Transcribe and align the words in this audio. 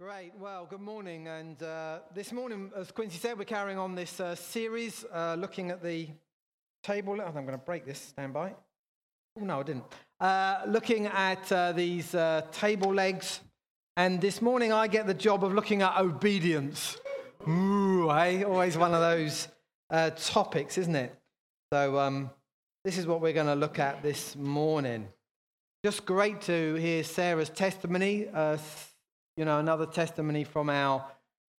Great. 0.00 0.32
Well, 0.38 0.64
good 0.64 0.80
morning. 0.80 1.28
And 1.28 1.62
uh, 1.62 1.98
this 2.14 2.32
morning, 2.32 2.72
as 2.74 2.90
Quincy 2.90 3.18
said, 3.18 3.38
we're 3.38 3.44
carrying 3.44 3.76
on 3.76 3.94
this 3.94 4.18
uh, 4.18 4.34
series 4.34 5.04
uh, 5.12 5.36
looking 5.38 5.70
at 5.70 5.82
the 5.82 6.08
table. 6.82 7.20
I'm 7.20 7.34
going 7.34 7.48
to 7.48 7.58
break 7.58 7.84
this. 7.84 7.98
Stand 7.98 8.32
by. 8.32 8.54
Oh, 9.38 9.44
no, 9.44 9.60
I 9.60 9.62
didn't. 9.62 9.84
Uh, 10.18 10.62
looking 10.66 11.04
at 11.04 11.52
uh, 11.52 11.72
these 11.72 12.14
uh, 12.14 12.46
table 12.50 12.94
legs. 12.94 13.40
And 13.94 14.22
this 14.22 14.40
morning, 14.40 14.72
I 14.72 14.86
get 14.86 15.06
the 15.06 15.12
job 15.12 15.44
of 15.44 15.52
looking 15.52 15.82
at 15.82 15.98
obedience. 15.98 16.96
Ooh, 17.46 18.08
hey? 18.08 18.44
Always 18.44 18.78
one 18.78 18.94
of 18.94 19.00
those 19.02 19.48
topics, 20.16 20.78
isn't 20.78 20.96
it? 20.96 21.14
So, 21.74 21.98
um, 21.98 22.30
this 22.86 22.96
is 22.96 23.06
what 23.06 23.20
we're 23.20 23.34
going 23.34 23.48
to 23.48 23.54
look 23.54 23.78
at 23.78 24.02
this 24.02 24.34
morning. 24.34 25.08
Just 25.84 26.06
great 26.06 26.40
to 26.42 26.76
hear 26.76 27.04
Sarah's 27.04 27.50
testimony 27.50 28.28
you 29.40 29.46
know, 29.46 29.58
another 29.58 29.86
testimony 29.86 30.44
from 30.44 30.68
our 30.68 31.02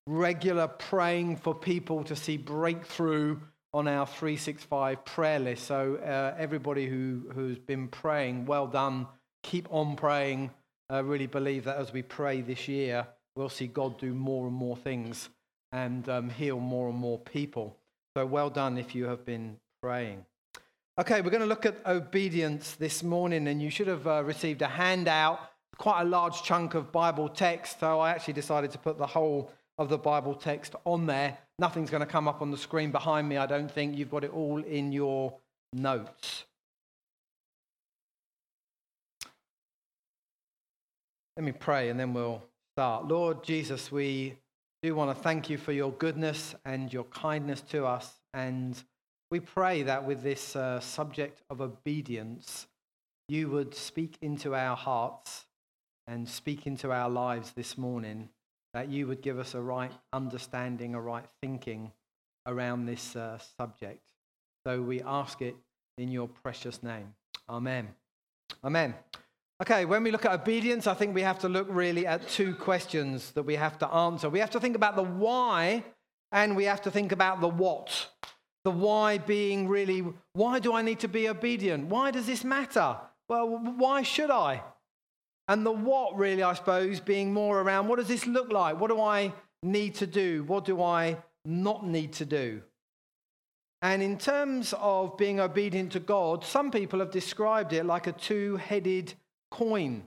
regular 0.06 0.68
praying 0.68 1.36
for 1.36 1.56
people 1.56 2.04
to 2.04 2.16
see 2.16 2.38
breakthrough 2.38 3.40
on 3.74 3.88
our 3.88 4.06
365 4.06 5.04
prayer 5.04 5.40
list. 5.40 5.64
So, 5.66 5.96
uh, 5.96 6.36
everybody 6.38 6.86
who, 6.86 7.32
who's 7.34 7.58
been 7.58 7.88
praying, 7.88 8.46
well 8.46 8.68
done. 8.68 9.08
Keep 9.42 9.68
on 9.72 9.96
praying. 9.96 10.52
I 10.92 11.00
really 11.00 11.26
believe 11.26 11.64
that 11.64 11.78
as 11.78 11.92
we 11.92 12.04
pray 12.04 12.42
this 12.42 12.68
year, 12.68 13.08
we'll 13.36 13.50
see 13.50 13.66
God 13.66 13.98
do 13.98 14.14
more 14.14 14.46
and 14.46 14.56
more 14.56 14.78
things 14.78 15.30
and 15.72 16.08
um, 16.08 16.30
heal 16.30 16.60
more 16.60 16.88
and 16.88 17.00
more 17.00 17.18
people. 17.18 17.76
So, 18.16 18.28
well 18.28 18.52
done 18.52 18.78
if 18.78 18.94
you 18.94 19.06
have 19.06 19.26
been 19.26 19.58
praying. 19.82 20.24
Okay, 21.00 21.22
we're 21.22 21.32
going 21.32 21.42
to 21.42 21.48
look 21.48 21.66
at 21.66 21.84
obedience 21.88 22.76
this 22.76 23.02
morning, 23.02 23.48
and 23.48 23.60
you 23.60 23.72
should 23.72 23.88
have 23.88 24.06
uh, 24.06 24.24
received 24.24 24.62
a 24.62 24.68
handout 24.68 25.40
quite 25.78 26.02
a 26.02 26.06
large 26.06 26.44
chunk 26.44 26.74
of 26.74 26.92
Bible 26.92 27.30
text, 27.30 27.80
so 27.80 28.00
I 28.00 28.12
actually 28.12 28.34
decided 28.34 28.72
to 28.72 28.78
put 28.78 28.98
the 28.98 29.08
whole 29.08 29.52
of 29.78 29.90
the 29.90 29.98
Bible 29.98 30.36
text 30.36 30.76
on 30.86 31.06
there. 31.06 31.38
Nothing's 31.60 31.90
going 31.90 32.02
to 32.02 32.08
come 32.08 32.28
up 32.28 32.42
on 32.42 32.52
the 32.52 32.58
screen 32.58 32.92
behind 32.92 33.28
me, 33.28 33.38
I 33.38 33.46
don't 33.46 33.70
think. 33.70 33.98
You've 33.98 34.12
got 34.12 34.24
it 34.24 34.32
all 34.32 34.64
in 34.64 34.92
your 34.92 35.34
notes. 35.74 36.46
Let 41.38 41.46
me 41.46 41.52
pray 41.52 41.90
and 41.90 42.00
then 42.00 42.14
we'll 42.14 42.44
start. 42.76 43.08
Lord 43.08 43.44
Jesus, 43.44 43.92
we 43.92 44.38
do 44.84 44.94
want 44.96 45.16
to 45.16 45.24
thank 45.24 45.50
you 45.50 45.58
for 45.58 45.72
your 45.72 45.92
goodness 45.94 46.54
and 46.66 46.92
your 46.92 47.06
kindness 47.06 47.62
to 47.62 47.86
us. 47.86 48.20
And 48.34 48.82
we 49.32 49.40
pray 49.40 49.84
that 49.84 50.06
with 50.06 50.22
this 50.22 50.56
uh, 50.56 50.80
subject 50.80 51.42
of 51.50 51.62
obedience, 51.62 52.68
you 53.30 53.50
would 53.50 53.74
speak 53.74 54.18
into 54.22 54.54
our 54.54 54.76
hearts 54.76 55.46
and 56.08 56.28
speak 56.28 56.68
into 56.68 56.92
our 56.92 57.10
lives 57.10 57.52
this 57.52 57.78
morning, 57.78 58.30
that 58.74 58.90
you 58.90 59.08
would 59.08 59.22
give 59.22 59.40
us 59.40 59.54
a 59.54 59.62
right 59.62 59.92
understanding, 60.14 60.96
a 60.96 61.02
right 61.02 61.26
thinking 61.42 61.92
around 62.46 62.86
this 62.86 63.16
uh, 63.16 63.38
subject. 63.58 64.02
So 64.66 64.82
we 64.82 65.02
ask 65.02 65.42
it 65.42 65.56
in 65.98 66.12
your 66.12 66.28
precious 66.28 66.82
name. 66.84 67.14
Amen. 67.50 67.90
Amen. 68.64 68.96
Okay, 69.62 69.86
when 69.86 70.04
we 70.04 70.12
look 70.12 70.26
at 70.26 70.34
obedience, 70.34 70.88
I 70.88 70.96
think 70.96 71.14
we 71.14 71.22
have 71.22 71.40
to 71.40 71.50
look 71.50 71.68
really 71.70 72.08
at 72.08 72.28
two 72.28 72.56
questions 72.56 73.32
that 73.34 73.44
we 73.44 73.56
have 73.56 73.78
to 73.80 73.88
answer. 73.88 74.30
We 74.30 74.40
have 74.40 74.50
to 74.52 74.60
think 74.60 74.76
about 74.76 74.96
the 74.96 75.04
why 75.04 75.84
and 76.32 76.56
we 76.56 76.64
have 76.64 76.82
to 76.84 76.92
think 76.92 77.12
about 77.12 77.42
the 77.42 77.48
what. 77.48 78.08
The 78.64 78.72
why 78.72 79.18
being 79.18 79.68
really, 79.68 80.04
why 80.34 80.60
do 80.60 80.74
I 80.74 80.82
need 80.82 81.00
to 81.02 81.08
be 81.08 81.28
obedient? 81.28 81.88
Why 81.88 82.12
does 82.12 82.28
this 82.28 82.44
matter? 82.44 82.98
Well, 83.28 83.50
why 83.50 84.04
should 84.04 84.32
I? 84.32 84.64
And 85.48 85.66
the 85.66 85.72
what, 85.72 86.18
really, 86.18 86.44
I 86.44 86.54
suppose, 86.54 87.00
being 87.00 87.34
more 87.34 87.60
around 87.60 87.88
what 87.88 88.00
does 88.00 88.08
this 88.08 88.26
look 88.26 88.52
like? 88.52 88.80
What 88.80 88.90
do 88.90 89.02
I 89.02 89.34
need 89.64 89.96
to 89.96 90.08
do? 90.08 90.44
What 90.44 90.66
do 90.66 90.82
I 90.82 91.18
not 91.46 91.86
need 91.86 92.14
to 92.14 92.26
do? 92.26 92.62
And 93.82 94.04
in 94.04 94.18
terms 94.18 94.74
of 94.78 95.18
being 95.18 95.40
obedient 95.40 95.94
to 95.94 96.00
God, 96.00 96.46
some 96.46 96.70
people 96.70 97.00
have 97.00 97.12
described 97.12 97.74
it 97.74 97.86
like 97.86 98.08
a 98.08 98.12
two 98.12 98.58
headed 98.58 99.14
coin. 99.50 100.04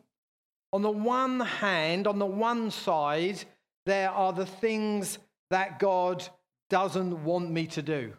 On 0.73 0.83
the 0.83 0.91
one 0.91 1.41
hand, 1.41 2.07
on 2.07 2.19
the 2.19 2.27
one 2.27 2.71
side, 2.71 3.45
there 3.85 4.11
are 4.11 4.33
the 4.33 4.47
things 4.47 5.19
that 5.51 5.79
God 5.79 6.27
doesn't 6.71 7.25
want 7.25 7.51
me 7.51 7.67
to 7.69 7.83
do. 7.83 8.13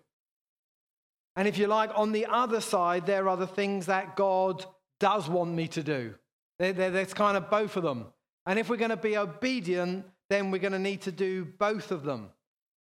And 1.35 1.47
if 1.47 1.57
you 1.57 1.67
like, 1.67 1.91
on 1.95 2.11
the 2.11 2.28
other 2.28 2.61
side, 2.61 3.06
there 3.06 3.28
are 3.28 3.38
the 3.38 3.47
things 3.47 3.88
that 3.88 4.16
God 4.16 4.66
does 5.00 5.28
want 5.28 5.53
me 5.53 5.67
to 5.69 5.84
do. 5.84 6.16
There's 6.59 7.13
kind 7.13 7.38
of 7.38 7.49
both 7.49 7.75
of 7.77 7.83
them. 7.83 8.07
And 8.45 8.59
if 8.59 8.69
we're 8.69 8.77
going 8.77 8.91
to 8.91 8.97
be 8.97 9.17
obedient, 9.17 10.05
then 10.29 10.51
we're 10.51 10.59
going 10.59 10.73
to 10.73 10.79
need 10.79 11.01
to 11.01 11.11
do 11.11 11.45
both 11.45 11.91
of 11.91 12.03
them. 12.03 12.29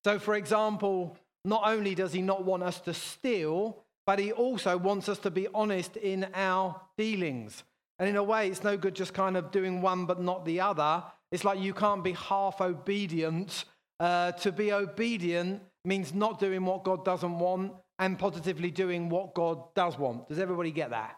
So, 0.03 0.19
for 0.19 0.35
example, 0.35 1.17
not 1.43 1.63
only 1.65 1.95
does 1.95 2.13
he 2.13 2.21
not 2.21 2.43
want 2.43 2.63
us 2.63 2.79
to 2.81 2.93
steal, 2.93 3.83
but 4.05 4.19
he 4.19 4.31
also 4.31 4.77
wants 4.77 5.09
us 5.09 5.17
to 5.19 5.31
be 5.31 5.47
honest 5.53 5.97
in 5.97 6.27
our 6.33 6.79
dealings. 6.97 7.63
And 7.97 8.07
in 8.09 8.15
a 8.15 8.23
way, 8.23 8.49
it's 8.49 8.63
no 8.63 8.77
good 8.77 8.93
just 8.93 9.13
kind 9.13 9.37
of 9.37 9.51
doing 9.51 9.81
one 9.81 10.05
but 10.05 10.21
not 10.21 10.45
the 10.45 10.61
other. 10.61 11.03
It's 11.31 11.43
like 11.43 11.59
you 11.59 11.73
can't 11.73 12.03
be 12.03 12.13
half 12.13 12.61
obedient. 12.61 13.65
Uh, 13.99 14.33
to 14.33 14.51
be 14.51 14.73
obedient 14.73 15.61
means 15.85 16.13
not 16.13 16.39
doing 16.39 16.65
what 16.65 16.83
God 16.83 17.05
doesn't 17.05 17.39
want 17.39 17.73
and 17.97 18.19
positively 18.19 18.69
doing 18.69 19.09
what 19.09 19.33
God 19.33 19.73
does 19.73 19.97
want. 19.97 20.27
Does 20.27 20.39
everybody 20.39 20.71
get 20.71 20.89
that? 20.89 21.17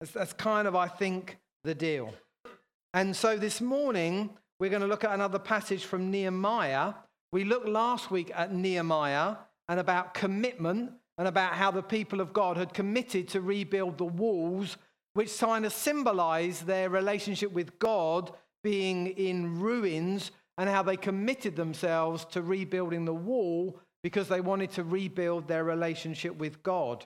That's, 0.00 0.12
that's 0.12 0.32
kind 0.32 0.66
of, 0.66 0.74
I 0.74 0.88
think, 0.88 1.36
the 1.68 1.74
deal. 1.74 2.14
And 2.94 3.14
so 3.14 3.36
this 3.36 3.60
morning, 3.60 4.30
we're 4.58 4.70
going 4.70 4.80
to 4.80 4.88
look 4.88 5.04
at 5.04 5.12
another 5.12 5.38
passage 5.38 5.84
from 5.84 6.10
Nehemiah. 6.10 6.94
We 7.30 7.44
looked 7.44 7.68
last 7.68 8.10
week 8.10 8.32
at 8.34 8.54
Nehemiah 8.54 9.36
and 9.68 9.78
about 9.78 10.14
commitment 10.14 10.92
and 11.18 11.28
about 11.28 11.52
how 11.52 11.70
the 11.70 11.82
people 11.82 12.22
of 12.22 12.32
God 12.32 12.56
had 12.56 12.72
committed 12.72 13.28
to 13.28 13.42
rebuild 13.42 13.98
the 13.98 14.06
walls, 14.06 14.78
which 15.12 15.38
kind 15.38 15.66
of 15.66 15.72
symbolize 15.74 16.60
their 16.60 16.88
relationship 16.88 17.52
with 17.52 17.78
God 17.78 18.32
being 18.64 19.08
in 19.08 19.60
ruins 19.60 20.30
and 20.56 20.70
how 20.70 20.82
they 20.82 20.96
committed 20.96 21.54
themselves 21.54 22.24
to 22.30 22.40
rebuilding 22.40 23.04
the 23.04 23.12
wall 23.12 23.78
because 24.02 24.28
they 24.28 24.40
wanted 24.40 24.70
to 24.70 24.84
rebuild 24.84 25.46
their 25.46 25.64
relationship 25.64 26.34
with 26.38 26.62
God. 26.62 27.04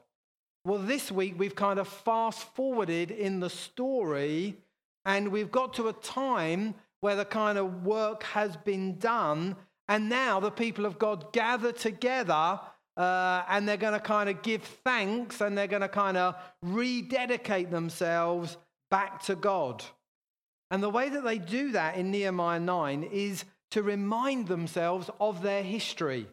Well, 0.64 0.78
this 0.78 1.10
week 1.10 1.34
we've 1.38 1.56
kind 1.56 1.80
of 1.80 1.88
fast 1.88 2.44
forwarded 2.54 3.10
in 3.10 3.40
the 3.40 3.50
story, 3.50 4.56
and 5.04 5.28
we've 5.28 5.50
got 5.50 5.74
to 5.74 5.88
a 5.88 5.92
time 5.92 6.76
where 7.00 7.16
the 7.16 7.24
kind 7.24 7.58
of 7.58 7.84
work 7.84 8.22
has 8.22 8.56
been 8.58 8.96
done, 8.98 9.56
and 9.88 10.08
now 10.08 10.38
the 10.38 10.52
people 10.52 10.86
of 10.86 11.00
God 11.00 11.32
gather 11.32 11.72
together. 11.72 12.60
Uh, 12.94 13.42
and 13.48 13.66
they're 13.66 13.78
going 13.78 13.94
to 13.94 13.98
kind 13.98 14.28
of 14.28 14.42
give 14.42 14.62
thanks 14.62 15.40
and 15.40 15.56
they're 15.56 15.66
going 15.66 15.80
to 15.80 15.88
kind 15.88 16.18
of 16.18 16.34
rededicate 16.60 17.70
themselves 17.70 18.58
back 18.90 19.22
to 19.22 19.34
God. 19.34 19.82
And 20.70 20.82
the 20.82 20.90
way 20.90 21.08
that 21.08 21.24
they 21.24 21.38
do 21.38 21.72
that 21.72 21.96
in 21.96 22.10
Nehemiah 22.10 22.60
9 22.60 23.04
is 23.04 23.46
to 23.70 23.82
remind 23.82 24.46
themselves 24.46 25.08
of 25.18 25.40
their 25.40 25.62
history, 25.62 26.26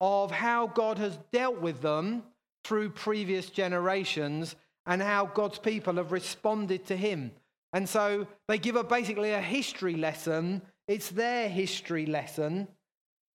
of 0.00 0.30
how 0.30 0.66
God 0.66 0.96
has 0.96 1.18
dealt 1.30 1.60
with 1.60 1.82
them 1.82 2.22
through 2.64 2.90
previous 2.90 3.50
generations 3.50 4.56
and 4.86 5.02
how 5.02 5.26
God's 5.26 5.58
people 5.58 5.94
have 5.94 6.12
responded 6.12 6.86
to 6.86 6.96
him. 6.96 7.32
And 7.72 7.88
so 7.88 8.26
they 8.48 8.58
give 8.58 8.76
a, 8.76 8.84
basically 8.84 9.32
a 9.32 9.40
history 9.40 9.94
lesson. 9.94 10.62
It's 10.88 11.10
their 11.10 11.48
history 11.48 12.06
lesson. 12.06 12.68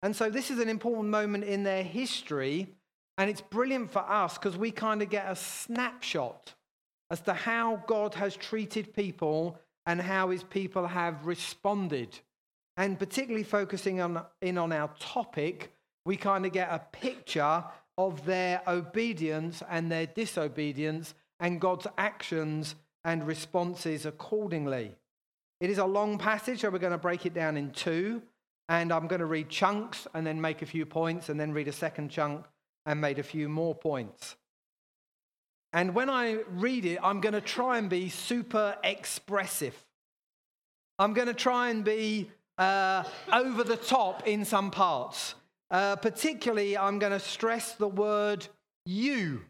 And 0.02 0.14
so 0.14 0.30
this 0.30 0.50
is 0.50 0.58
an 0.60 0.68
important 0.68 1.08
moment 1.08 1.44
in 1.44 1.64
their 1.64 1.82
history. 1.82 2.68
And 3.16 3.28
it's 3.28 3.40
brilliant 3.40 3.90
for 3.90 3.98
us 3.98 4.38
because 4.38 4.56
we 4.56 4.70
kind 4.70 5.02
of 5.02 5.10
get 5.10 5.30
a 5.30 5.34
snapshot 5.34 6.54
as 7.10 7.20
to 7.22 7.34
how 7.34 7.82
God 7.86 8.14
has 8.14 8.36
treated 8.36 8.94
people 8.94 9.58
and 9.86 10.00
how 10.00 10.30
his 10.30 10.44
people 10.44 10.86
have 10.86 11.26
responded. 11.26 12.18
And 12.76 12.98
particularly 12.98 13.42
focusing 13.42 14.00
on, 14.00 14.22
in 14.40 14.56
on 14.56 14.72
our 14.72 14.90
topic, 15.00 15.72
we 16.04 16.16
kind 16.16 16.46
of 16.46 16.52
get 16.52 16.68
a 16.70 16.78
picture 16.92 17.64
of 17.98 18.24
their 18.24 18.62
obedience 18.66 19.62
and 19.68 19.92
their 19.92 20.06
disobedience 20.06 21.14
and 21.40 21.60
God's 21.60 21.86
actions 21.98 22.76
and 23.04 23.26
responses 23.26 24.06
accordingly. 24.06 24.96
It 25.60 25.68
is 25.68 25.78
a 25.78 25.84
long 25.84 26.16
passage, 26.16 26.60
so 26.60 26.70
we're 26.70 26.78
going 26.78 26.92
to 26.92 26.98
break 26.98 27.26
it 27.26 27.34
down 27.34 27.56
in 27.56 27.72
two. 27.72 28.22
And 28.68 28.92
I'm 28.92 29.08
going 29.08 29.20
to 29.20 29.26
read 29.26 29.48
chunks 29.48 30.06
and 30.14 30.26
then 30.26 30.40
make 30.40 30.62
a 30.62 30.66
few 30.66 30.86
points, 30.86 31.28
and 31.28 31.40
then 31.40 31.52
read 31.52 31.68
a 31.68 31.72
second 31.72 32.10
chunk 32.10 32.46
and 32.86 33.00
make 33.00 33.18
a 33.18 33.22
few 33.22 33.48
more 33.48 33.74
points. 33.74 34.36
And 35.72 35.94
when 35.94 36.08
I 36.08 36.38
read 36.50 36.84
it, 36.84 36.98
I'm 37.02 37.20
going 37.20 37.32
to 37.32 37.40
try 37.40 37.78
and 37.78 37.90
be 37.90 38.08
super 38.08 38.76
expressive. 38.84 39.74
I'm 40.98 41.14
going 41.14 41.28
to 41.28 41.34
try 41.34 41.70
and 41.70 41.84
be 41.84 42.30
uh, 42.58 43.04
over 43.32 43.64
the 43.64 43.76
top 43.76 44.26
in 44.26 44.44
some 44.44 44.70
parts. 44.70 45.34
Uh, 45.70 45.96
particularly, 45.96 46.76
I'm 46.76 46.98
going 46.98 47.12
to 47.12 47.20
stress 47.20 47.72
the 47.72 47.88
word 47.88 48.46
you. 48.86 49.42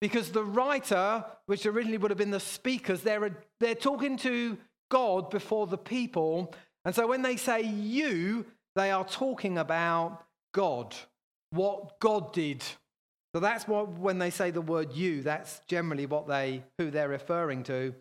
Because 0.00 0.30
the 0.30 0.44
writer, 0.44 1.24
which 1.46 1.64
originally 1.64 1.98
would 1.98 2.10
have 2.10 2.18
been 2.18 2.32
the 2.32 2.40
speakers, 2.40 3.02
they're, 3.02 3.36
they're 3.60 3.74
talking 3.76 4.16
to 4.18 4.58
God 4.90 5.30
before 5.30 5.66
the 5.66 5.78
people. 5.78 6.52
And 6.84 6.94
so 6.94 7.06
when 7.06 7.22
they 7.22 7.36
say 7.36 7.62
you, 7.62 8.44
they 8.74 8.90
are 8.90 9.04
talking 9.04 9.58
about 9.58 10.24
God, 10.52 10.94
what 11.50 12.00
God 12.00 12.32
did. 12.32 12.64
So 13.34 13.40
that's 13.40 13.66
what 13.66 13.90
when 13.98 14.18
they 14.18 14.30
say 14.30 14.50
the 14.50 14.60
word 14.60 14.92
you, 14.92 15.22
that's 15.22 15.60
generally 15.66 16.06
what 16.06 16.26
they 16.26 16.62
who 16.78 16.90
they're 16.90 17.08
referring 17.08 17.62
to. 17.64 17.94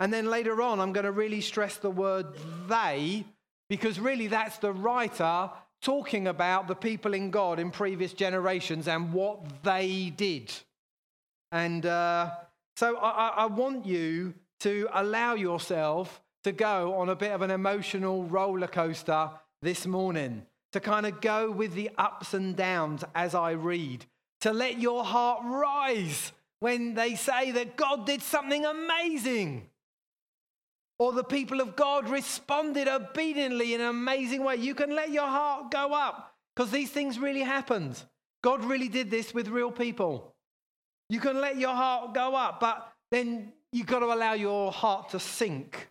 And 0.00 0.12
then 0.12 0.26
later 0.26 0.60
on 0.62 0.80
I'm 0.80 0.92
going 0.92 1.04
to 1.04 1.12
really 1.12 1.40
stress 1.40 1.76
the 1.76 1.90
word 1.90 2.26
they 2.68 3.24
because 3.68 4.00
really 4.00 4.26
that's 4.26 4.58
the 4.58 4.72
writer 4.72 5.50
talking 5.82 6.28
about 6.28 6.68
the 6.68 6.74
people 6.74 7.12
in 7.12 7.30
God 7.30 7.58
in 7.58 7.70
previous 7.70 8.12
generations 8.12 8.88
and 8.88 9.12
what 9.12 9.62
they 9.64 10.12
did. 10.16 10.52
And 11.50 11.84
uh, 11.84 12.30
so 12.76 12.96
I, 12.96 13.28
I 13.28 13.46
want 13.46 13.84
you 13.84 14.34
to 14.60 14.88
allow 14.94 15.34
yourself 15.34 16.22
to 16.44 16.52
go 16.52 16.94
on 16.94 17.08
a 17.08 17.16
bit 17.16 17.32
of 17.32 17.42
an 17.42 17.50
emotional 17.50 18.24
roller 18.24 18.68
coaster 18.68 19.30
this 19.60 19.86
morning, 19.86 20.46
to 20.72 20.80
kind 20.80 21.06
of 21.06 21.20
go 21.20 21.50
with 21.50 21.74
the 21.74 21.90
ups 21.98 22.32
and 22.34 22.56
downs 22.56 23.04
as 23.14 23.34
I 23.34 23.52
read, 23.52 24.06
to 24.40 24.52
let 24.52 24.80
your 24.80 25.04
heart 25.04 25.40
rise 25.44 26.32
when 26.60 26.94
they 26.94 27.14
say 27.16 27.50
that 27.52 27.76
God 27.76 28.06
did 28.06 28.22
something 28.22 28.64
amazing. 28.64 29.68
Or 30.98 31.12
the 31.12 31.24
people 31.24 31.60
of 31.60 31.74
God 31.74 32.08
responded 32.08 32.88
obediently 32.88 33.74
in 33.74 33.80
an 33.80 33.88
amazing 33.88 34.44
way. 34.44 34.56
You 34.56 34.74
can 34.74 34.94
let 34.94 35.10
your 35.10 35.26
heart 35.26 35.70
go 35.70 35.92
up 35.92 36.34
because 36.54 36.70
these 36.70 36.90
things 36.90 37.18
really 37.18 37.42
happened. 37.42 38.02
God 38.42 38.64
really 38.64 38.88
did 38.88 39.10
this 39.10 39.34
with 39.34 39.48
real 39.48 39.70
people. 39.70 40.34
You 41.08 41.20
can 41.20 41.40
let 41.40 41.56
your 41.56 41.74
heart 41.74 42.14
go 42.14 42.34
up, 42.34 42.60
but 42.60 42.92
then 43.10 43.52
you've 43.72 43.86
got 43.86 44.00
to 44.00 44.06
allow 44.06 44.32
your 44.32 44.72
heart 44.72 45.10
to 45.10 45.20
sink 45.20 45.88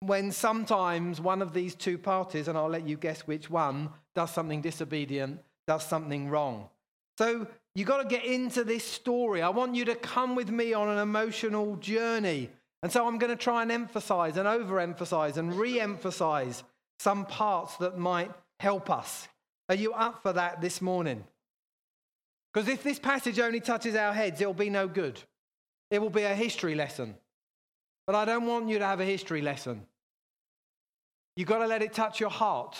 when 0.00 0.32
sometimes 0.32 1.20
one 1.20 1.40
of 1.40 1.54
these 1.54 1.74
two 1.74 1.96
parties, 1.96 2.48
and 2.48 2.58
I'll 2.58 2.68
let 2.68 2.86
you 2.86 2.96
guess 2.96 3.26
which 3.26 3.48
one, 3.48 3.90
does 4.14 4.30
something 4.30 4.60
disobedient, 4.60 5.40
does 5.66 5.86
something 5.86 6.28
wrong. 6.28 6.68
So 7.18 7.46
you've 7.74 7.88
got 7.88 8.02
to 8.02 8.08
get 8.08 8.24
into 8.24 8.64
this 8.64 8.84
story. 8.84 9.40
I 9.40 9.48
want 9.48 9.74
you 9.74 9.84
to 9.86 9.94
come 9.94 10.34
with 10.34 10.50
me 10.50 10.74
on 10.74 10.88
an 10.88 10.98
emotional 10.98 11.76
journey. 11.76 12.50
And 12.84 12.92
so 12.92 13.08
I'm 13.08 13.16
going 13.16 13.34
to 13.34 13.42
try 13.42 13.62
and 13.62 13.72
emphasize 13.72 14.36
and 14.36 14.46
overemphasize 14.46 15.38
and 15.38 15.54
re 15.54 15.80
emphasize 15.80 16.62
some 16.98 17.24
parts 17.24 17.78
that 17.78 17.96
might 17.96 18.30
help 18.60 18.90
us. 18.90 19.26
Are 19.70 19.74
you 19.74 19.94
up 19.94 20.22
for 20.22 20.34
that 20.34 20.60
this 20.60 20.82
morning? 20.82 21.24
Because 22.52 22.68
if 22.68 22.82
this 22.82 22.98
passage 22.98 23.38
only 23.38 23.60
touches 23.60 23.94
our 23.94 24.12
heads, 24.12 24.38
it'll 24.42 24.52
be 24.52 24.68
no 24.68 24.86
good. 24.86 25.18
It 25.90 26.02
will 26.02 26.10
be 26.10 26.24
a 26.24 26.34
history 26.34 26.74
lesson. 26.74 27.14
But 28.06 28.16
I 28.16 28.26
don't 28.26 28.44
want 28.44 28.68
you 28.68 28.78
to 28.78 28.86
have 28.86 29.00
a 29.00 29.06
history 29.06 29.40
lesson. 29.40 29.86
You've 31.36 31.48
got 31.48 31.60
to 31.60 31.66
let 31.66 31.80
it 31.80 31.94
touch 31.94 32.20
your 32.20 32.28
heart. 32.28 32.76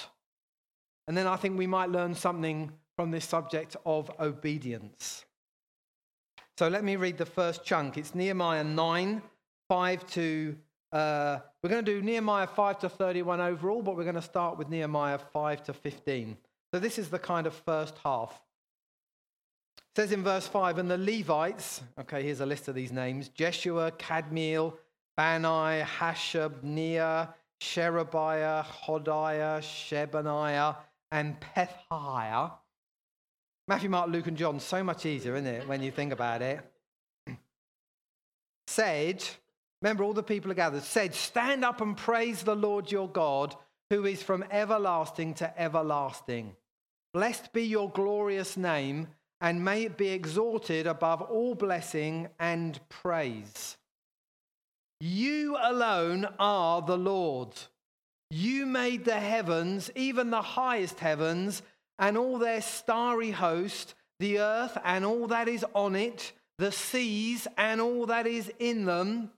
And 1.08 1.16
then 1.16 1.26
I 1.26 1.36
think 1.36 1.56
we 1.56 1.66
might 1.66 1.88
learn 1.88 2.14
something 2.14 2.70
from 2.94 3.10
this 3.10 3.24
subject 3.24 3.74
of 3.86 4.10
obedience. 4.20 5.24
So 6.58 6.68
let 6.68 6.84
me 6.84 6.96
read 6.96 7.16
the 7.16 7.24
first 7.24 7.64
chunk. 7.64 7.96
It's 7.96 8.14
Nehemiah 8.14 8.64
9, 8.64 9.22
5 9.74 10.06
to. 10.06 10.56
Uh, 10.92 11.40
we're 11.60 11.68
going 11.68 11.84
to 11.84 11.92
do 11.94 12.00
Nehemiah 12.00 12.46
5 12.46 12.78
to 12.78 12.88
31 12.88 13.40
overall, 13.40 13.82
but 13.82 13.96
we're 13.96 14.04
going 14.04 14.14
to 14.14 14.22
start 14.22 14.56
with 14.56 14.68
Nehemiah 14.68 15.18
5 15.18 15.64
to 15.64 15.72
15. 15.72 16.36
So 16.72 16.78
this 16.78 16.96
is 16.96 17.08
the 17.08 17.18
kind 17.18 17.44
of 17.48 17.54
first 17.54 17.98
half. 18.04 18.40
It 19.78 19.96
says 19.96 20.12
in 20.12 20.22
verse 20.22 20.46
5, 20.46 20.78
and 20.78 20.88
the 20.88 20.96
Levites, 20.96 21.82
okay, 21.98 22.22
here's 22.22 22.38
a 22.38 22.46
list 22.46 22.68
of 22.68 22.76
these 22.76 22.92
names 22.92 23.30
Jeshua, 23.30 23.90
Kadmiel, 23.90 24.74
Bani, 25.16 25.82
Hashabniah, 25.82 27.34
Sherebiah, 27.60 28.62
Hodiah, 28.62 29.58
Shebaniah, 29.58 30.76
and 31.10 31.34
Pethiah. 31.40 32.52
Matthew, 33.66 33.90
Mark, 33.90 34.08
Luke, 34.08 34.28
and 34.28 34.36
John, 34.36 34.60
so 34.60 34.84
much 34.84 35.04
easier, 35.04 35.34
isn't 35.34 35.52
it, 35.52 35.66
when 35.66 35.82
you 35.82 35.90
think 35.90 36.12
about 36.12 36.42
it? 36.42 36.60
said, 38.68 39.24
remember 39.84 40.02
all 40.02 40.14
the 40.14 40.22
people 40.22 40.50
are 40.50 40.54
gathered, 40.54 40.82
said, 40.82 41.14
Stand 41.14 41.62
up 41.62 41.82
and 41.82 41.94
praise 41.94 42.42
the 42.42 42.56
Lord 42.56 42.90
your 42.90 43.08
God, 43.08 43.54
who 43.90 44.06
is 44.06 44.22
from 44.22 44.42
everlasting 44.50 45.34
to 45.34 45.60
everlasting. 45.60 46.56
Blessed 47.12 47.52
be 47.52 47.64
your 47.64 47.90
glorious 47.90 48.56
name, 48.56 49.08
and 49.42 49.62
may 49.62 49.82
it 49.82 49.98
be 49.98 50.08
exalted 50.08 50.86
above 50.86 51.20
all 51.20 51.54
blessing 51.54 52.28
and 52.40 52.80
praise. 52.88 53.76
You 55.00 55.58
alone 55.62 56.28
are 56.38 56.80
the 56.80 56.96
Lord. 56.96 57.50
You 58.30 58.64
made 58.64 59.04
the 59.04 59.20
heavens, 59.20 59.90
even 59.94 60.30
the 60.30 60.40
highest 60.40 60.98
heavens, 60.98 61.60
and 61.98 62.16
all 62.16 62.38
their 62.38 62.62
starry 62.62 63.32
host, 63.32 63.92
the 64.18 64.38
earth 64.38 64.78
and 64.82 65.04
all 65.04 65.26
that 65.26 65.46
is 65.46 65.62
on 65.74 65.94
it, 65.94 66.32
the 66.56 66.72
seas 66.72 67.46
and 67.58 67.82
all 67.82 68.06
that 68.06 68.26
is 68.26 68.50
in 68.58 68.86
them. 68.86 69.30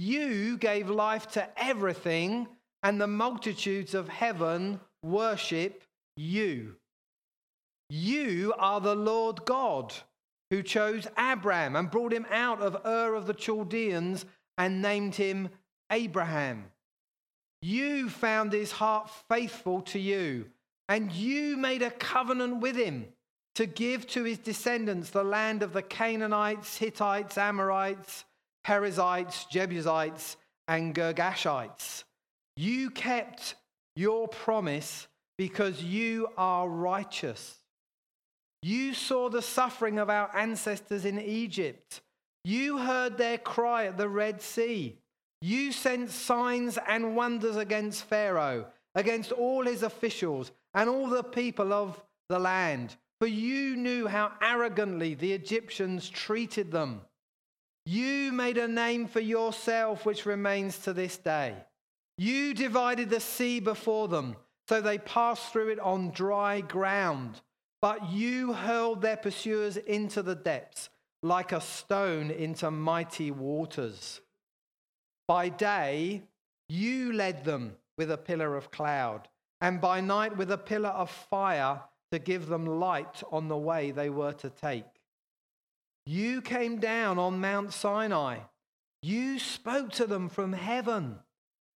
You 0.00 0.56
gave 0.56 0.88
life 0.88 1.28
to 1.32 1.46
everything, 1.62 2.48
and 2.82 2.98
the 2.98 3.06
multitudes 3.06 3.92
of 3.94 4.08
heaven 4.08 4.80
worship 5.02 5.84
you. 6.16 6.76
You 7.90 8.54
are 8.58 8.80
the 8.80 8.94
Lord 8.94 9.44
God 9.44 9.92
who 10.48 10.62
chose 10.62 11.06
Abram 11.18 11.76
and 11.76 11.90
brought 11.90 12.14
him 12.14 12.24
out 12.30 12.62
of 12.62 12.80
Ur 12.86 13.14
of 13.14 13.26
the 13.26 13.34
Chaldeans 13.34 14.24
and 14.56 14.80
named 14.80 15.16
him 15.16 15.50
Abraham. 15.92 16.70
You 17.60 18.08
found 18.08 18.54
his 18.54 18.72
heart 18.72 19.10
faithful 19.28 19.82
to 19.82 19.98
you, 19.98 20.46
and 20.88 21.12
you 21.12 21.58
made 21.58 21.82
a 21.82 21.90
covenant 21.90 22.62
with 22.62 22.76
him 22.76 23.08
to 23.56 23.66
give 23.66 24.06
to 24.06 24.24
his 24.24 24.38
descendants 24.38 25.10
the 25.10 25.24
land 25.24 25.62
of 25.62 25.74
the 25.74 25.82
Canaanites, 25.82 26.78
Hittites, 26.78 27.36
Amorites, 27.36 28.24
Perizzites, 28.64 29.46
Jebusites, 29.46 30.36
and 30.68 30.94
Girgashites. 30.94 32.04
You 32.56 32.90
kept 32.90 33.54
your 33.96 34.28
promise 34.28 35.08
because 35.38 35.82
you 35.82 36.28
are 36.36 36.68
righteous. 36.68 37.56
You 38.62 38.94
saw 38.94 39.30
the 39.30 39.42
suffering 39.42 39.98
of 39.98 40.10
our 40.10 40.34
ancestors 40.36 41.04
in 41.04 41.18
Egypt 41.18 42.02
you 42.44 42.78
heard 42.78 43.18
their 43.18 43.38
cry 43.38 43.86
at 43.86 43.98
the 43.98 44.08
Red 44.08 44.40
Sea. 44.40 44.98
You 45.42 45.72
sent 45.72 46.10
signs 46.10 46.78
and 46.88 47.16
wonders 47.16 47.56
against 47.56 48.04
Pharaoh, 48.04 48.66
against 48.94 49.32
all 49.32 49.64
his 49.64 49.82
officials, 49.82 50.52
and 50.74 50.88
all 50.88 51.08
the 51.08 51.22
people 51.22 51.72
of 51.72 52.02
the 52.28 52.38
land. 52.38 52.96
For 53.20 53.26
you 53.26 53.76
knew 53.76 54.06
how 54.06 54.32
arrogantly 54.40 55.14
the 55.14 55.32
Egyptians 55.32 56.08
treated 56.08 56.70
them. 56.70 57.02
You 57.90 58.30
made 58.30 58.56
a 58.56 58.68
name 58.68 59.08
for 59.08 59.18
yourself, 59.18 60.06
which 60.06 60.24
remains 60.24 60.78
to 60.84 60.92
this 60.92 61.16
day. 61.16 61.56
You 62.16 62.54
divided 62.54 63.10
the 63.10 63.18
sea 63.18 63.58
before 63.58 64.06
them, 64.06 64.36
so 64.68 64.80
they 64.80 64.98
passed 64.98 65.52
through 65.52 65.70
it 65.70 65.80
on 65.80 66.12
dry 66.12 66.60
ground. 66.60 67.40
But 67.82 68.08
you 68.12 68.52
hurled 68.52 69.02
their 69.02 69.16
pursuers 69.16 69.76
into 69.76 70.22
the 70.22 70.36
depths 70.36 70.88
like 71.24 71.50
a 71.50 71.60
stone 71.60 72.30
into 72.30 72.70
mighty 72.70 73.32
waters. 73.32 74.20
By 75.26 75.48
day, 75.48 76.22
you 76.68 77.12
led 77.12 77.44
them 77.44 77.74
with 77.98 78.12
a 78.12 78.16
pillar 78.16 78.54
of 78.54 78.70
cloud, 78.70 79.26
and 79.60 79.80
by 79.80 80.00
night 80.00 80.36
with 80.36 80.52
a 80.52 80.58
pillar 80.58 80.90
of 80.90 81.10
fire 81.10 81.80
to 82.12 82.20
give 82.20 82.46
them 82.46 82.66
light 82.66 83.20
on 83.32 83.48
the 83.48 83.58
way 83.58 83.90
they 83.90 84.10
were 84.10 84.34
to 84.34 84.48
take. 84.48 84.99
You 86.06 86.42
came 86.42 86.78
down 86.78 87.18
on 87.18 87.40
Mount 87.40 87.72
Sinai. 87.72 88.38
You 89.02 89.38
spoke 89.38 89.92
to 89.92 90.06
them 90.06 90.28
from 90.28 90.52
heaven. 90.52 91.18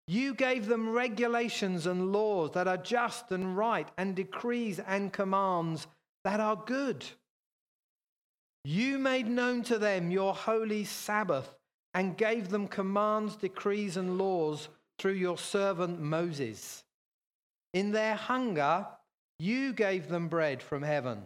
You 0.07 0.35
gave 0.35 0.67
them 0.67 0.91
regulations 0.91 1.87
and 1.87 2.13
laws 2.13 2.51
that 2.53 2.69
are 2.69 2.77
just 2.77 3.31
and 3.31 3.57
right, 3.57 3.89
and 3.97 4.15
decrees 4.15 4.79
and 4.79 5.13
commands 5.13 5.87
that 6.25 6.41
are 6.41 6.57
good. 6.57 7.05
You 8.65 8.99
made 8.99 9.29
known 9.29 9.63
to 9.65 9.79
them 9.79 10.11
your 10.11 10.35
holy 10.35 10.85
Sabbath 10.85 11.55
and 11.95 12.17
gave 12.17 12.49
them 12.49 12.67
commands, 12.67 13.37
decrees, 13.37 13.97
and 13.97 14.19
laws 14.19 14.69
through 14.99 15.13
your 15.13 15.39
servant 15.39 16.01
Moses. 16.01 16.85
In 17.73 17.93
their 17.93 18.15
hunger, 18.15 18.87
you 19.39 19.73
gave 19.73 20.09
them 20.09 20.29
bread 20.29 20.63
from 20.63 20.83
heaven, 20.83 21.23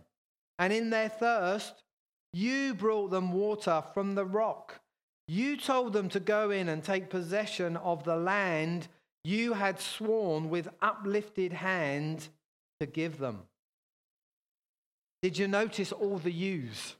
and 0.58 0.72
in 0.72 0.90
their 0.90 1.08
thirst, 1.08 1.84
you 2.32 2.74
brought 2.74 3.10
them 3.10 3.32
water 3.32 3.82
from 3.94 4.14
the 4.14 4.24
rock. 4.24 4.80
You 5.26 5.56
told 5.56 5.92
them 5.92 6.08
to 6.10 6.20
go 6.20 6.50
in 6.50 6.68
and 6.68 6.82
take 6.82 7.10
possession 7.10 7.76
of 7.76 8.04
the 8.04 8.16
land 8.16 8.88
you 9.24 9.52
had 9.52 9.80
sworn 9.80 10.48
with 10.48 10.68
uplifted 10.80 11.52
hand 11.52 12.28
to 12.80 12.86
give 12.86 13.18
them. 13.18 13.42
Did 15.22 15.36
you 15.36 15.48
notice 15.48 15.92
all 15.92 16.18
the 16.18 16.32
yous? 16.32 16.94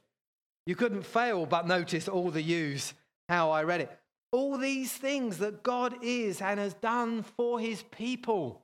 You 0.65 0.75
couldn't 0.75 1.05
fail 1.05 1.45
but 1.45 1.67
notice 1.67 2.07
all 2.07 2.29
the 2.29 2.41
yous, 2.41 2.93
how 3.29 3.49
I 3.51 3.63
read 3.63 3.81
it. 3.81 3.99
All 4.31 4.57
these 4.57 4.91
things 4.91 5.39
that 5.39 5.63
God 5.63 5.95
is 6.03 6.41
and 6.41 6.59
has 6.59 6.75
done 6.75 7.23
for 7.23 7.59
his 7.59 7.81
people. 7.83 8.61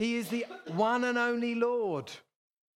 He 0.00 0.16
is 0.16 0.28
the 0.30 0.46
one 0.66 1.04
and 1.04 1.18
only 1.18 1.54
Lord. 1.54 2.10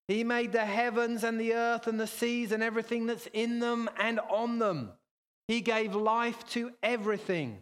He 0.08 0.24
made 0.24 0.52
the 0.52 0.64
heavens 0.64 1.24
and 1.24 1.40
the 1.40 1.54
earth 1.54 1.86
and 1.86 1.98
the 1.98 2.06
seas 2.06 2.52
and 2.52 2.62
everything 2.62 3.06
that's 3.06 3.28
in 3.32 3.60
them 3.60 3.88
and 3.98 4.20
on 4.20 4.58
them. 4.58 4.92
He 5.48 5.60
gave 5.60 5.94
life 5.94 6.46
to 6.50 6.72
everything. 6.82 7.58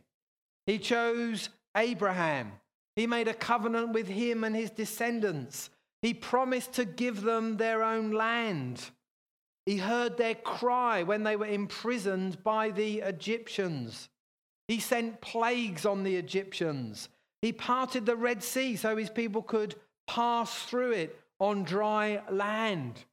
He 0.67 0.79
chose 0.79 1.49
Abraham. 1.77 2.53
He 2.97 3.07
made 3.07 3.29
a 3.29 3.35
covenant 3.35 3.93
with 3.93 4.09
him 4.09 4.45
and 4.45 4.55
his 4.55 4.71
descendants. 4.71 5.71
He 6.03 6.15
promised 6.15 6.73
to 6.75 6.85
give 6.85 7.23
them 7.23 7.57
their 7.57 7.83
own 7.83 8.13
land. 8.13 8.91
He 9.67 9.77
heard 9.77 10.17
their 10.17 10.35
cry 10.35 11.03
when 11.03 11.23
they 11.23 11.37
were 11.37 11.47
imprisoned 11.47 12.43
by 12.43 12.71
the 12.71 13.01
Egyptians. 13.01 14.09
He 14.67 14.81
sent 14.81 15.21
plagues 15.21 15.85
on 15.85 16.03
the 16.03 16.17
Egyptians. 16.17 17.09
He 17.43 17.53
parted 17.53 18.07
the 18.07 18.17
Red 18.17 18.43
Sea 18.43 18.77
so 18.77 18.97
his 18.97 19.11
people 19.11 19.43
could 19.43 19.75
pass 20.07 20.63
through 20.65 20.93
it 20.93 21.19
on 21.41 21.65
dry 21.65 22.23
land. 22.31 23.05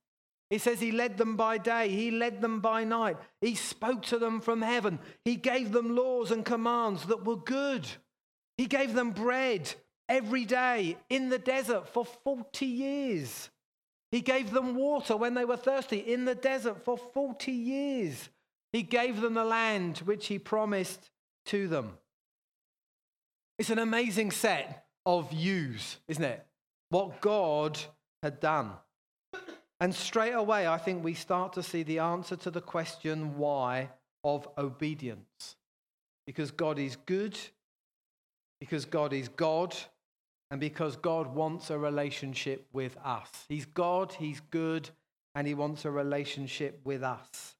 He 0.49 0.59
says 0.59 0.79
he 0.79 0.91
led 0.91 1.17
them 1.17 1.35
by 1.35 1.57
day, 1.57 1.89
he 1.89 2.11
led 2.11 2.41
them 2.41 2.61
by 2.61 2.83
night. 2.83 3.17
He 3.41 3.55
spoke 3.55 4.03
to 4.03 4.19
them 4.19 4.39
from 4.39 4.61
heaven. 4.61 4.99
He 5.25 5.35
gave 5.35 5.71
them 5.71 5.95
laws 5.95 6.31
and 6.31 6.45
commands 6.45 7.05
that 7.07 7.25
were 7.25 7.35
good. 7.35 7.87
He 8.57 8.67
gave 8.67 8.93
them 8.93 9.11
bread 9.11 9.73
every 10.07 10.45
day 10.45 10.97
in 11.09 11.29
the 11.29 11.39
desert 11.39 11.89
for 11.89 12.05
40 12.05 12.65
years. 12.65 13.49
He 14.11 14.21
gave 14.21 14.51
them 14.51 14.75
water 14.75 15.17
when 15.17 15.33
they 15.33 15.43
were 15.43 15.57
thirsty 15.57 15.97
in 15.97 16.23
the 16.23 16.35
desert 16.35 16.83
for 16.85 16.97
40 16.97 17.51
years. 17.51 18.29
He 18.71 18.83
gave 18.83 19.19
them 19.19 19.33
the 19.33 19.43
land 19.43 19.99
which 19.99 20.27
he 20.27 20.39
promised 20.39 21.09
to 21.47 21.67
them. 21.67 21.97
It's 23.59 23.69
an 23.69 23.79
amazing 23.79 24.31
set 24.31 24.85
of 25.05 25.31
yous, 25.33 25.97
isn't 26.07 26.23
it? 26.23 26.45
What 26.89 27.19
God 27.19 27.77
had 28.27 28.39
done. 28.41 28.71
And 29.79 29.95
straight 29.95 30.33
away, 30.33 30.67
I 30.67 30.77
think 30.77 31.03
we 31.03 31.13
start 31.13 31.53
to 31.53 31.63
see 31.63 31.83
the 31.83 31.99
answer 31.99 32.35
to 32.35 32.51
the 32.51 32.61
question 32.61 33.37
why 33.37 33.89
of 34.23 34.47
obedience. 34.57 35.55
Because 36.25 36.51
God 36.51 36.77
is 36.77 36.97
good, 37.05 37.37
because 38.59 38.83
God 38.83 39.13
is 39.13 39.29
God, 39.29 39.73
and 40.51 40.59
because 40.59 40.97
God 40.97 41.33
wants 41.33 41.69
a 41.69 41.77
relationship 41.77 42.67
with 42.73 42.97
us. 43.03 43.29
He's 43.47 43.65
God, 43.65 44.11
He's 44.13 44.41
good, 44.51 44.89
and 45.35 45.47
He 45.47 45.53
wants 45.53 45.85
a 45.85 45.91
relationship 45.91 46.81
with 46.83 47.03
us. 47.03 47.55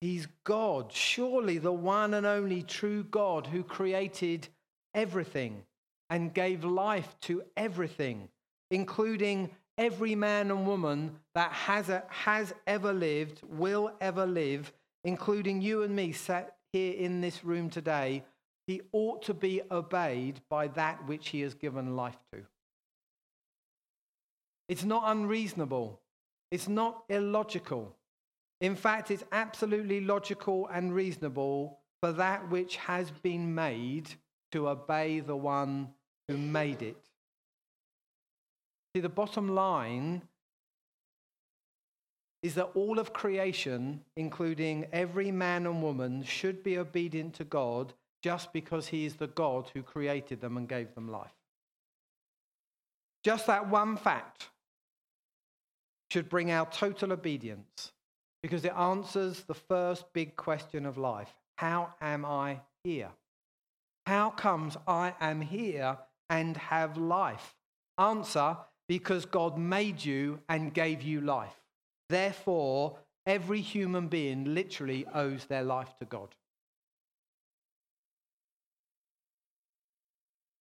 He's 0.00 0.28
God, 0.44 0.92
surely 0.92 1.58
the 1.58 1.72
one 1.72 2.14
and 2.14 2.26
only 2.26 2.62
true 2.62 3.02
God 3.04 3.48
who 3.48 3.64
created 3.64 4.48
everything 4.94 5.64
and 6.10 6.34
gave 6.34 6.62
life 6.62 7.16
to 7.22 7.42
everything, 7.56 8.28
including 8.72 9.48
every 9.78 10.16
man 10.16 10.50
and 10.50 10.66
woman 10.66 11.14
that 11.36 11.52
has, 11.52 11.88
a, 11.88 12.02
has 12.08 12.52
ever 12.66 12.92
lived, 12.92 13.40
will 13.44 13.92
ever 14.00 14.26
live, 14.26 14.72
including 15.04 15.62
you 15.62 15.84
and 15.84 15.94
me 15.94 16.10
sat 16.10 16.56
here 16.72 16.94
in 16.94 17.20
this 17.20 17.44
room 17.44 17.70
today 17.70 18.24
he 18.66 18.80
ought 18.92 19.22
to 19.22 19.34
be 19.34 19.60
obeyed 19.70 20.40
by 20.48 20.68
that 20.68 21.06
which 21.06 21.30
he 21.30 21.40
has 21.40 21.54
given 21.54 21.96
life 21.96 22.18
to. 22.32 22.42
It's 24.68 24.84
not 24.84 25.02
unreasonable. 25.06 26.00
It's 26.50 26.68
not 26.68 27.02
illogical. 27.08 27.94
In 28.60 28.76
fact, 28.76 29.10
it's 29.10 29.24
absolutely 29.32 30.00
logical 30.00 30.68
and 30.72 30.94
reasonable 30.94 31.80
for 32.00 32.12
that 32.12 32.48
which 32.50 32.76
has 32.76 33.10
been 33.10 33.54
made 33.54 34.08
to 34.52 34.68
obey 34.68 35.20
the 35.20 35.36
one 35.36 35.88
who 36.28 36.36
made 36.38 36.82
it. 36.82 37.11
See, 38.94 39.00
the 39.00 39.08
bottom 39.08 39.54
line 39.54 40.22
is 42.42 42.54
that 42.56 42.70
all 42.74 42.98
of 42.98 43.12
creation, 43.12 44.02
including 44.16 44.86
every 44.92 45.30
man 45.30 45.66
and 45.66 45.82
woman, 45.82 46.22
should 46.24 46.62
be 46.62 46.76
obedient 46.76 47.34
to 47.34 47.44
God 47.44 47.94
just 48.22 48.52
because 48.52 48.88
he 48.88 49.06
is 49.06 49.14
the 49.14 49.28
God 49.28 49.70
who 49.72 49.82
created 49.82 50.40
them 50.40 50.56
and 50.56 50.68
gave 50.68 50.94
them 50.94 51.10
life. 51.10 51.32
Just 53.24 53.46
that 53.46 53.68
one 53.68 53.96
fact 53.96 54.48
should 56.10 56.28
bring 56.28 56.50
our 56.50 56.66
total 56.66 57.12
obedience 57.12 57.92
because 58.42 58.64
it 58.64 58.72
answers 58.76 59.42
the 59.42 59.54
first 59.54 60.12
big 60.12 60.36
question 60.36 60.84
of 60.84 60.98
life 60.98 61.32
How 61.56 61.94
am 62.00 62.24
I 62.24 62.60
here? 62.84 63.10
How 64.06 64.30
comes 64.30 64.76
I 64.86 65.14
am 65.20 65.40
here 65.40 65.96
and 66.28 66.56
have 66.56 66.96
life? 66.96 67.54
Answer 67.98 68.56
because 68.88 69.24
God 69.24 69.58
made 69.58 70.04
you 70.04 70.40
and 70.48 70.74
gave 70.74 71.02
you 71.02 71.20
life. 71.20 71.54
Therefore, 72.08 72.98
every 73.26 73.60
human 73.60 74.08
being 74.08 74.54
literally 74.54 75.06
owes 75.14 75.46
their 75.46 75.62
life 75.62 75.94
to 76.00 76.04
God. 76.04 76.34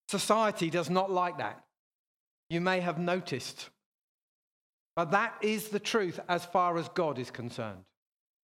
Society 0.07 0.69
does 0.69 0.89
not 0.89 1.09
like 1.09 1.37
that. 1.37 1.63
You 2.49 2.59
may 2.59 2.81
have 2.81 2.99
noticed. 2.99 3.69
But 4.95 5.11
that 5.11 5.35
is 5.41 5.69
the 5.69 5.79
truth 5.79 6.19
as 6.27 6.43
far 6.43 6.77
as 6.77 6.89
God 6.89 7.17
is 7.17 7.31
concerned. 7.31 7.85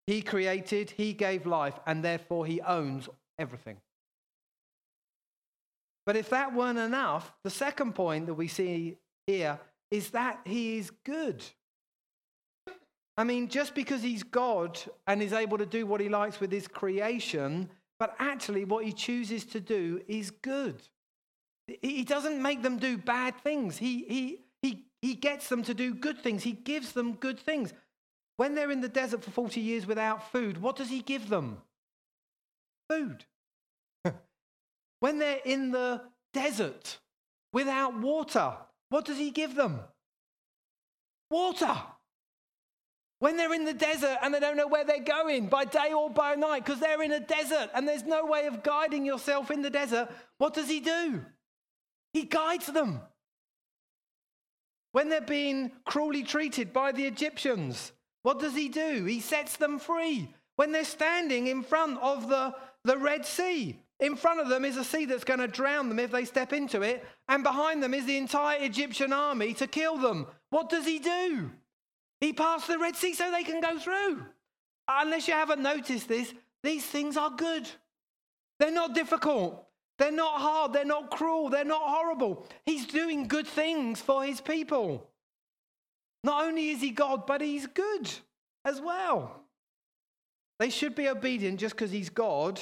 He 0.08 0.22
created, 0.22 0.90
He 0.92 1.14
gave 1.14 1.46
life, 1.46 1.80
and 1.86 2.04
therefore 2.04 2.46
He 2.46 2.62
owns 2.62 3.08
everything. 3.38 3.78
But 6.06 6.16
if 6.16 6.30
that 6.30 6.54
weren't 6.56 6.80
enough, 6.80 7.32
the 7.44 7.52
second 7.52 7.94
point 7.94 8.26
that 8.26 8.34
we 8.34 8.48
see 8.48 8.98
here 9.28 9.60
is 9.90 10.12
that 10.12 10.40
He 10.46 10.78
is 10.78 10.92
good. 11.04 11.44
I 13.18 13.24
mean, 13.24 13.50
just 13.50 13.76
because 13.76 14.02
He's 14.02 14.24
God 14.24 14.80
and 15.08 15.22
is 15.22 15.34
able 15.34 15.58
to 15.58 15.66
do 15.66 15.86
what 15.86 16.02
He 16.02 16.10
likes 16.10 16.40
with 16.40 16.52
His 16.52 16.68
creation, 16.68 17.70
but 18.00 18.16
actually 18.20 18.66
what 18.66 18.86
He 18.86 18.94
chooses 18.94 19.46
to 19.46 19.60
do 19.60 20.02
is 20.08 20.32
good. 20.32 20.82
He 21.82 22.04
doesn't 22.04 22.42
make 22.42 22.64
them 22.64 22.78
do 22.78 22.98
bad 22.98 23.40
things. 23.42 23.78
He, 23.78 24.06
he, 24.08 24.40
he, 24.62 24.86
he 25.02 25.14
gets 25.16 25.50
them 25.50 25.64
to 25.64 25.74
do 25.74 25.94
good 25.94 26.20
things. 26.20 26.44
He 26.44 26.54
gives 26.54 26.94
them 26.94 27.14
good 27.14 27.40
things. 27.40 27.74
When 28.38 28.56
they're 28.56 28.72
in 28.72 28.82
the 28.82 28.90
desert 28.90 29.24
for 29.24 29.32
40 29.32 29.62
years 29.62 29.86
without 29.86 30.32
food, 30.32 30.62
what 30.62 30.76
does 30.76 30.90
he 30.90 31.02
give 31.02 31.30
them? 31.30 31.62
Food. 32.90 33.26
when 35.00 35.20
they're 35.20 35.42
in 35.46 35.72
the 35.72 36.02
desert 36.34 36.98
without 37.54 38.00
water, 38.00 38.54
what 38.92 39.06
does 39.06 39.18
he 39.18 39.32
give 39.32 39.56
them? 39.56 39.80
Water. 41.30 41.76
When 43.20 43.38
they're 43.38 43.54
in 43.54 43.64
the 43.64 43.74
desert 43.74 44.18
and 44.22 44.34
they 44.34 44.40
don't 44.42 44.58
know 44.58 44.68
where 44.68 44.84
they're 44.84 45.00
going 45.00 45.48
by 45.48 45.64
day 45.64 45.94
or 45.96 46.10
by 46.10 46.36
night 46.36 46.66
because 46.66 46.82
they're 46.82 47.02
in 47.02 47.14
a 47.14 47.20
desert 47.20 47.70
and 47.74 47.88
there's 47.88 48.04
no 48.04 48.26
way 48.26 48.48
of 48.48 48.64
guiding 48.64 49.06
yourself 49.06 49.50
in 49.50 49.62
the 49.62 49.70
desert, 49.70 50.10
what 50.40 50.54
does 50.54 50.68
he 50.68 50.82
do? 50.82 51.24
He 52.14 52.24
guides 52.24 52.68
them. 52.68 53.00
When 54.92 55.08
they're 55.08 55.22
being 55.22 55.72
cruelly 55.86 56.24
treated 56.24 56.74
by 56.74 56.92
the 56.92 57.06
Egyptians, 57.06 57.94
what 58.24 58.40
does 58.40 58.56
he 58.56 58.68
do? 58.68 59.06
He 59.06 59.22
sets 59.22 59.56
them 59.56 59.80
free. 59.80 60.34
When 60.58 60.74
they're 60.74 60.84
standing 60.84 61.48
in 61.48 61.64
front 61.64 61.98
of 62.02 62.28
the, 62.28 62.54
the 62.84 62.98
Red 62.98 63.26
Sea, 63.26 63.80
in 64.02 64.16
front 64.16 64.42
of 64.42 64.50
them 64.50 64.66
is 64.66 64.76
a 64.76 64.84
sea 64.84 65.06
that's 65.06 65.24
going 65.24 65.40
to 65.40 65.48
drown 65.48 65.88
them 65.88 66.00
if 66.00 66.12
they 66.12 66.26
step 66.26 66.52
into 66.52 66.82
it, 66.82 67.06
and 67.30 67.44
behind 67.44 67.82
them 67.82 67.94
is 67.94 68.06
the 68.06 68.18
entire 68.18 68.62
Egyptian 68.62 69.14
army 69.14 69.54
to 69.54 69.68
kill 69.68 69.98
them. 69.98 70.28
What 70.50 70.70
does 70.70 70.86
he 70.86 71.00
do? 71.00 71.52
He 72.20 72.34
passed 72.34 72.68
the 72.68 72.78
Red 72.78 72.96
Sea 72.96 73.14
so 73.14 73.32
they 73.32 73.44
can 73.44 73.62
go 73.62 73.80
through. 73.80 74.26
Unless 74.88 75.28
you 75.28 75.34
haven't 75.34 75.62
noticed 75.62 76.08
this, 76.08 76.34
these 76.64 76.86
things 76.86 77.16
are 77.16 77.30
good. 77.30 77.70
They're 78.60 78.72
not 78.72 78.94
difficult. 78.94 79.66
They're 80.02 80.12
not 80.12 80.42
hard, 80.42 80.74
they're 80.74 80.84
not 80.84 81.12
cruel, 81.12 81.50
they're 81.50 81.64
not 81.64 81.84
horrible. 81.84 82.48
He's 82.66 82.88
doing 82.88 83.28
good 83.28 83.46
things 83.46 84.02
for 84.02 84.24
his 84.24 84.42
people. 84.42 85.08
Not 86.24 86.46
only 86.46 86.70
is 86.70 86.82
he 86.82 86.90
God, 86.90 87.28
but 87.28 87.40
he's 87.40 87.68
good 87.68 88.10
as 88.66 88.82
well. 88.82 89.44
They 90.58 90.72
should 90.72 90.96
be 90.96 91.08
obedient 91.08 91.60
just 91.60 91.76
because 91.76 91.92
he's 91.92 92.10
God, 92.10 92.60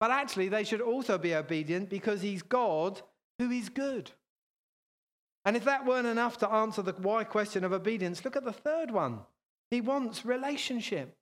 but 0.00 0.10
actually 0.10 0.48
they 0.48 0.64
should 0.64 0.80
also 0.80 1.18
be 1.18 1.34
obedient 1.34 1.88
because 1.88 2.22
he's 2.22 2.42
God 2.42 3.00
who 3.38 3.50
is 3.50 3.68
good. 3.68 4.10
And 5.44 5.56
if 5.56 5.64
that 5.64 5.86
weren't 5.86 6.06
enough 6.06 6.38
to 6.38 6.50
answer 6.50 6.82
the 6.82 6.92
why 6.92 7.24
question 7.24 7.64
of 7.64 7.72
obedience, 7.72 8.24
look 8.24 8.36
at 8.36 8.44
the 8.44 8.52
third 8.52 8.90
one. 8.90 9.20
He 9.70 9.80
wants 9.80 10.24
relationship. 10.24 11.16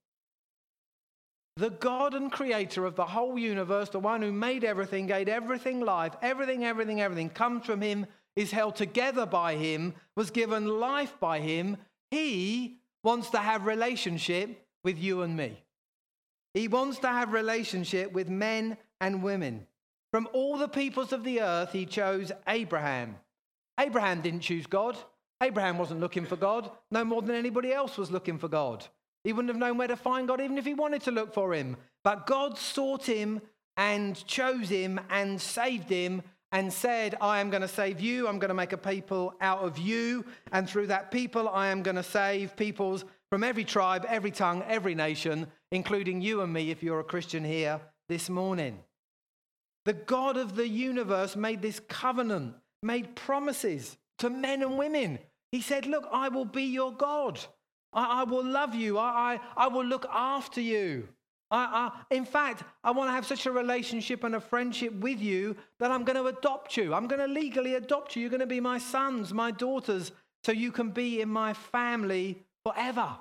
The 1.57 1.71
God 1.71 2.15
and 2.15 2.31
creator 2.31 2.85
of 2.85 2.97
the 2.97 3.07
whole 3.07 3.39
universe, 3.39 3.89
the 3.89 3.99
one 3.99 4.21
who 4.21 4.33
made 4.33 4.63
everything, 4.63 5.07
gave 5.07 5.29
everything 5.29 5.81
life, 5.81 6.15
everything, 6.21 6.65
everything, 6.65 7.01
everything 7.01 7.31
comes 7.31 7.65
from 7.65 7.81
him, 7.81 8.07
is 8.35 8.51
held 8.51 8.77
together 8.77 9.25
by 9.25 9.55
him, 9.55 9.95
was 10.15 10.31
given 10.31 10.67
life 10.67 11.15
by 11.19 11.41
him. 11.41 11.79
He 12.11 12.77
wants 13.03 13.31
to 13.31 13.39
have 13.39 13.65
relationship 13.65 14.67
with 14.85 14.99
you 14.99 15.23
and 15.23 15.35
me. 15.35 15.63
He 16.57 16.69
wants 16.69 16.99
to 17.01 17.09
have 17.09 17.35
relationship 17.35 18.13
with 18.13 18.31
men 18.31 18.79
and 18.99 19.23
women. 19.23 19.67
From 20.11 20.27
all 20.33 20.57
the 20.57 20.69
peoples 20.69 21.13
of 21.13 21.23
the 21.23 21.43
earth, 21.43 21.71
he 21.71 21.85
chose 21.85 22.33
Abraham. 22.49 23.17
Abraham 23.79 24.23
didn't 24.23 24.41
choose 24.41 24.67
God. 24.67 24.97
Abraham 25.43 25.77
wasn't 25.77 26.01
looking 26.01 26.25
for 26.25 26.37
God, 26.37 26.71
no 26.91 27.05
more 27.05 27.21
than 27.21 27.37
anybody 27.37 27.75
else 27.75 27.99
was 27.99 28.11
looking 28.11 28.39
for 28.39 28.49
God. 28.49 28.87
He 29.23 29.35
wouldn't 29.35 29.51
have 29.51 29.61
known 29.61 29.77
where 29.77 29.89
to 29.89 29.97
find 29.97 30.27
God 30.29 30.41
even 30.41 30.57
if 30.57 30.65
he 30.65 30.73
wanted 30.73 31.03
to 31.03 31.11
look 31.11 31.35
for 31.35 31.53
him. 31.53 31.77
But 32.03 32.27
God 32.27 32.57
sought 32.57 33.05
him 33.05 33.43
and 33.77 34.17
chose 34.27 34.71
him 34.71 34.99
and 35.11 35.39
saved 35.39 35.91
him 35.91 36.23
and 36.53 36.73
said, 36.73 37.17
I 37.21 37.41
am 37.41 37.51
going 37.51 37.61
to 37.61 37.69
save 37.69 38.01
you. 38.01 38.29
I'm 38.29 38.39
going 38.39 38.49
to 38.49 38.55
make 38.55 38.73
a 38.73 38.79
people 38.79 39.35
out 39.43 39.59
of 39.59 39.77
you. 39.77 40.25
And 40.53 40.67
through 40.67 40.87
that 40.87 41.11
people, 41.11 41.51
I 41.51 41.67
am 41.67 41.83
going 41.83 41.97
to 41.97 42.03
save 42.03 42.57
peoples 42.57 43.05
from 43.31 43.43
every 43.43 43.65
tribe, 43.65 44.07
every 44.09 44.31
tongue, 44.31 44.63
every 44.67 44.95
nation, 44.95 45.47
including 45.71 46.21
you 46.21 46.43
and 46.43 46.53
me 46.53 46.71
if 46.71 46.83
you're 46.83 47.01
a 47.01 47.05
Christian 47.05 47.45
here 47.45 47.81
this 48.09 48.29
morning. 48.31 48.79
The 49.85 49.93
God 49.93 50.37
of 50.37 50.57
the 50.57 50.69
universe 50.69 51.37
made 51.37 51.63
this 51.63 51.81
covenant, 51.89 52.55
made 52.83 53.15
promises 53.15 53.97
to 54.19 54.31
men 54.31 54.63
and 54.63 54.79
women. 54.79 55.19
He 55.53 55.61
said, 55.61 55.87
Look, 55.87 56.09
I 56.13 56.29
will 56.29 56.45
be 56.45 56.65
your 56.65 56.93
God. 56.93 57.41
I, 57.93 58.21
I 58.21 58.25
will 58.25 58.45
love 58.45 58.75
you. 58.75 58.99
I, 58.99 59.39
I, 59.57 59.65
I 59.65 59.69
will 59.69 59.85
look 59.85 60.07
after 60.11 60.61
you. 60.61 61.09
In 62.11 62.25
fact, 62.25 62.65
I 62.83 62.91
want 62.91 63.09
to 63.09 63.13
have 63.13 63.27
such 63.27 63.47
a 63.47 63.53
relationship 63.53 64.25
and 64.25 64.35
a 64.35 64.41
friendship 64.41 64.93
with 64.95 65.21
you 65.21 65.57
that 65.79 65.93
I'm 65.93 66.03
going 66.03 66.17
to 66.17 66.27
adopt 66.27 66.77
you. 66.77 66.93
I'm 66.93 67.07
going 67.07 67.21
to 67.21 67.33
legally 67.33 67.75
adopt 67.77 68.17
you. 68.17 68.23
You're 68.23 68.31
going 68.31 68.41
to 68.41 68.47
be 68.47 68.61
my 68.61 68.79
sons, 68.79 69.33
my 69.33 69.53
daughters, 69.53 70.11
so 70.43 70.51
you 70.51 70.73
can 70.73 70.91
be 70.91 71.21
in 71.21 71.29
my 71.29 71.53
family 71.53 72.43
forever. 72.67 73.17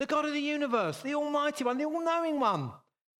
The 0.00 0.06
God 0.06 0.24
of 0.24 0.32
the 0.32 0.40
universe, 0.40 1.02
the 1.02 1.14
Almighty 1.14 1.64
One, 1.64 1.76
the 1.76 1.84
All 1.84 2.02
Knowing 2.02 2.40
One, 2.40 2.72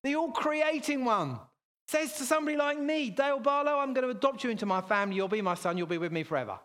the 0.02 0.16
All 0.16 0.32
Creating 0.32 1.04
One, 1.04 1.38
says 1.86 2.14
to 2.14 2.24
somebody 2.24 2.56
like 2.56 2.78
me, 2.78 3.10
Dale 3.10 3.40
Barlow, 3.40 3.78
I'm 3.78 3.92
going 3.92 4.06
to 4.08 4.16
adopt 4.16 4.42
you 4.42 4.48
into 4.48 4.64
my 4.64 4.80
family. 4.80 5.16
You'll 5.16 5.28
be 5.28 5.42
my 5.42 5.54
son. 5.54 5.76
You'll 5.76 5.86
be 5.86 5.98
with 5.98 6.12
me 6.12 6.22
forever. 6.22 6.58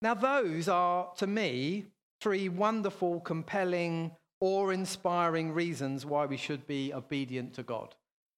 Now, 0.00 0.14
those 0.14 0.68
are, 0.68 1.08
to 1.16 1.26
me, 1.26 1.86
three 2.20 2.48
wonderful, 2.48 3.18
compelling, 3.20 4.12
awe 4.40 4.70
inspiring 4.70 5.52
reasons 5.52 6.06
why 6.06 6.26
we 6.26 6.36
should 6.36 6.68
be 6.68 6.94
obedient 6.94 7.54
to 7.54 7.64
God. 7.64 7.96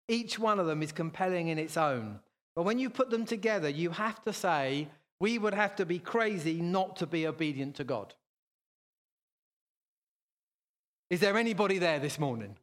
Each 0.08 0.38
one 0.38 0.58
of 0.58 0.66
them 0.66 0.82
is 0.82 0.92
compelling 0.92 1.48
in 1.48 1.58
its 1.58 1.76
own. 1.76 2.20
But 2.56 2.64
when 2.64 2.78
you 2.78 2.90
put 2.90 3.10
them 3.10 3.24
together, 3.24 3.68
you 3.68 3.90
have 3.90 4.22
to 4.24 4.32
say, 4.32 4.88
we 5.20 5.38
would 5.38 5.54
have 5.54 5.76
to 5.76 5.86
be 5.86 5.98
crazy 5.98 6.60
not 6.60 6.96
to 6.96 7.06
be 7.06 7.26
obedient 7.26 7.76
to 7.76 7.84
God. 7.84 8.14
Is 11.10 11.20
there 11.20 11.36
anybody 11.36 11.78
there 11.78 11.98
this 11.98 12.18
morning? 12.18 12.56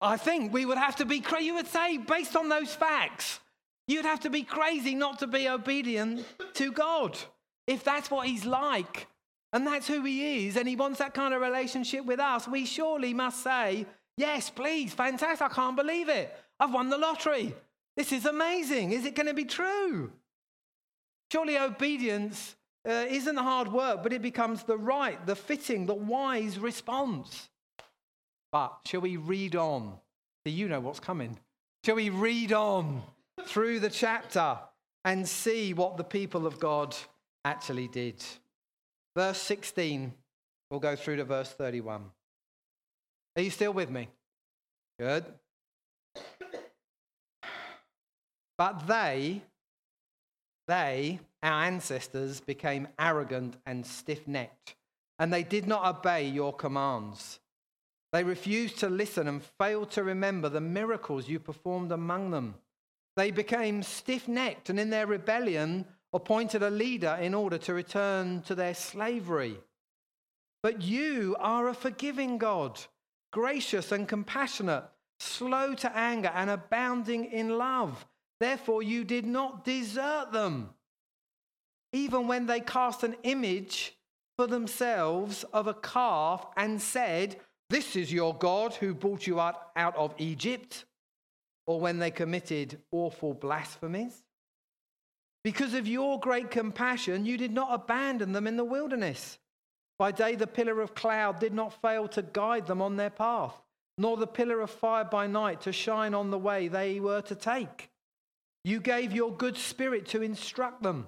I 0.00 0.16
think 0.16 0.52
we 0.52 0.64
would 0.64 0.78
have 0.78 0.96
to 0.96 1.04
be 1.04 1.20
crazy. 1.20 1.46
You 1.46 1.54
would 1.54 1.66
say, 1.66 1.98
based 1.98 2.36
on 2.36 2.48
those 2.48 2.74
facts, 2.74 3.40
you'd 3.86 4.04
have 4.04 4.20
to 4.20 4.30
be 4.30 4.42
crazy 4.42 4.94
not 4.94 5.18
to 5.20 5.26
be 5.26 5.48
obedient 5.48 6.24
to 6.54 6.72
God 6.72 7.18
if 7.68 7.84
that's 7.84 8.10
what 8.10 8.26
he's 8.26 8.46
like 8.46 9.06
and 9.52 9.66
that's 9.66 9.86
who 9.86 10.02
he 10.02 10.46
is 10.46 10.56
and 10.56 10.66
he 10.66 10.74
wants 10.74 10.98
that 10.98 11.14
kind 11.14 11.34
of 11.34 11.40
relationship 11.40 12.04
with 12.04 12.18
us, 12.18 12.48
we 12.48 12.64
surely 12.64 13.14
must 13.14 13.44
say, 13.44 13.86
Yes, 14.16 14.50
please, 14.50 14.92
fantastic. 14.92 15.46
I 15.46 15.48
can't 15.48 15.76
believe 15.76 16.08
it. 16.08 16.34
I've 16.58 16.74
won 16.74 16.88
the 16.88 16.98
lottery. 16.98 17.54
This 17.98 18.12
is 18.12 18.24
amazing. 18.24 18.92
Is 18.92 19.04
it 19.04 19.14
going 19.14 19.26
to 19.26 19.34
be 19.34 19.44
true? 19.44 20.10
Surely 21.30 21.58
obedience 21.58 22.56
uh, 22.88 23.04
isn't 23.06 23.36
hard 23.36 23.70
work, 23.70 24.02
but 24.02 24.14
it 24.14 24.22
becomes 24.22 24.62
the 24.62 24.78
right, 24.78 25.24
the 25.26 25.36
fitting, 25.36 25.84
the 25.84 25.94
wise 25.94 26.58
response. 26.58 27.50
But 28.50 28.72
shall 28.86 29.02
we 29.02 29.18
read 29.18 29.54
on? 29.54 29.98
Do 30.46 30.50
you 30.50 30.66
know 30.68 30.80
what's 30.80 31.00
coming? 31.00 31.38
Shall 31.84 31.96
we 31.96 32.08
read 32.08 32.54
on 32.54 33.02
through 33.46 33.80
the 33.80 33.90
chapter 33.90 34.58
and 35.04 35.28
see 35.28 35.74
what 35.74 35.96
the 35.96 36.04
people 36.04 36.46
of 36.46 36.58
God 36.58 36.94
actually 37.44 37.88
did. 37.88 38.22
Verse 39.16 39.38
16, 39.38 40.12
we'll 40.70 40.80
go 40.80 40.96
through 40.96 41.16
to 41.16 41.24
verse 41.24 41.50
31. 41.50 42.04
Are 43.36 43.42
you 43.42 43.50
still 43.50 43.72
with 43.72 43.90
me? 43.90 44.08
Good. 44.98 45.24
But 48.58 48.88
they, 48.88 49.42
they, 50.66 51.20
our 51.42 51.62
ancestors, 51.62 52.40
became 52.40 52.88
arrogant 52.98 53.56
and 53.64 53.86
stiff 53.86 54.26
necked, 54.26 54.74
and 55.18 55.32
they 55.32 55.44
did 55.44 55.66
not 55.66 55.86
obey 55.86 56.28
your 56.28 56.52
commands. 56.52 57.38
They 58.12 58.24
refused 58.24 58.78
to 58.78 58.88
listen 58.88 59.28
and 59.28 59.42
failed 59.42 59.92
to 59.92 60.02
remember 60.02 60.48
the 60.48 60.60
miracles 60.60 61.28
you 61.28 61.38
performed 61.38 61.92
among 61.92 62.32
them. 62.32 62.56
They 63.16 63.30
became 63.30 63.82
stiff 63.82 64.26
necked, 64.26 64.70
and 64.70 64.80
in 64.80 64.90
their 64.90 65.06
rebellion, 65.06 65.86
appointed 66.12 66.62
a 66.62 66.70
leader 66.70 67.16
in 67.20 67.34
order 67.34 67.58
to 67.58 67.74
return 67.74 68.42
to 68.42 68.54
their 68.54 68.74
slavery. 68.74 69.58
But 70.62 70.82
you 70.82 71.36
are 71.38 71.68
a 71.68 71.74
forgiving 71.74 72.38
God, 72.38 72.80
gracious 73.32 73.92
and 73.92 74.08
compassionate, 74.08 74.84
slow 75.20 75.74
to 75.74 75.96
anger 75.96 76.32
and 76.34 76.50
abounding 76.50 77.26
in 77.26 77.56
love. 77.58 78.06
Therefore, 78.40 78.82
you 78.82 79.04
did 79.04 79.26
not 79.26 79.64
desert 79.64 80.32
them, 80.32 80.70
even 81.92 82.28
when 82.28 82.46
they 82.46 82.60
cast 82.60 83.02
an 83.02 83.16
image 83.22 83.96
for 84.36 84.46
themselves 84.46 85.44
of 85.52 85.66
a 85.66 85.74
calf 85.74 86.46
and 86.56 86.80
said, 86.80 87.36
This 87.70 87.96
is 87.96 88.12
your 88.12 88.34
God 88.36 88.74
who 88.74 88.94
brought 88.94 89.26
you 89.26 89.40
out, 89.40 89.70
out 89.74 89.96
of 89.96 90.14
Egypt, 90.18 90.84
or 91.66 91.80
when 91.80 91.98
they 91.98 92.12
committed 92.12 92.80
awful 92.92 93.34
blasphemies. 93.34 94.22
Because 95.42 95.74
of 95.74 95.88
your 95.88 96.20
great 96.20 96.50
compassion, 96.50 97.26
you 97.26 97.36
did 97.36 97.52
not 97.52 97.72
abandon 97.72 98.32
them 98.32 98.46
in 98.46 98.56
the 98.56 98.64
wilderness. 98.64 99.38
By 99.98 100.12
day, 100.12 100.36
the 100.36 100.46
pillar 100.46 100.80
of 100.80 100.94
cloud 100.94 101.40
did 101.40 101.52
not 101.52 101.80
fail 101.82 102.06
to 102.08 102.22
guide 102.22 102.66
them 102.66 102.80
on 102.80 102.96
their 102.96 103.10
path, 103.10 103.54
nor 103.96 104.16
the 104.16 104.26
pillar 104.26 104.60
of 104.60 104.70
fire 104.70 105.04
by 105.04 105.26
night 105.26 105.62
to 105.62 105.72
shine 105.72 106.14
on 106.14 106.30
the 106.30 106.38
way 106.38 106.68
they 106.68 107.00
were 107.00 107.22
to 107.22 107.34
take. 107.34 107.90
You 108.68 108.80
gave 108.80 109.12
your 109.12 109.32
good 109.32 109.56
spirit 109.56 110.04
to 110.08 110.20
instruct 110.20 110.82
them. 110.82 111.06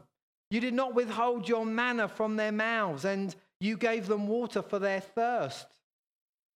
You 0.50 0.60
did 0.60 0.72
not 0.72 0.94
withhold 0.94 1.46
your 1.46 1.66
manna 1.66 2.08
from 2.08 2.36
their 2.36 2.52
mouths, 2.52 3.04
and 3.04 3.36
you 3.60 3.76
gave 3.76 4.06
them 4.06 4.26
water 4.26 4.62
for 4.62 4.78
their 4.78 5.00
thirst. 5.00 5.66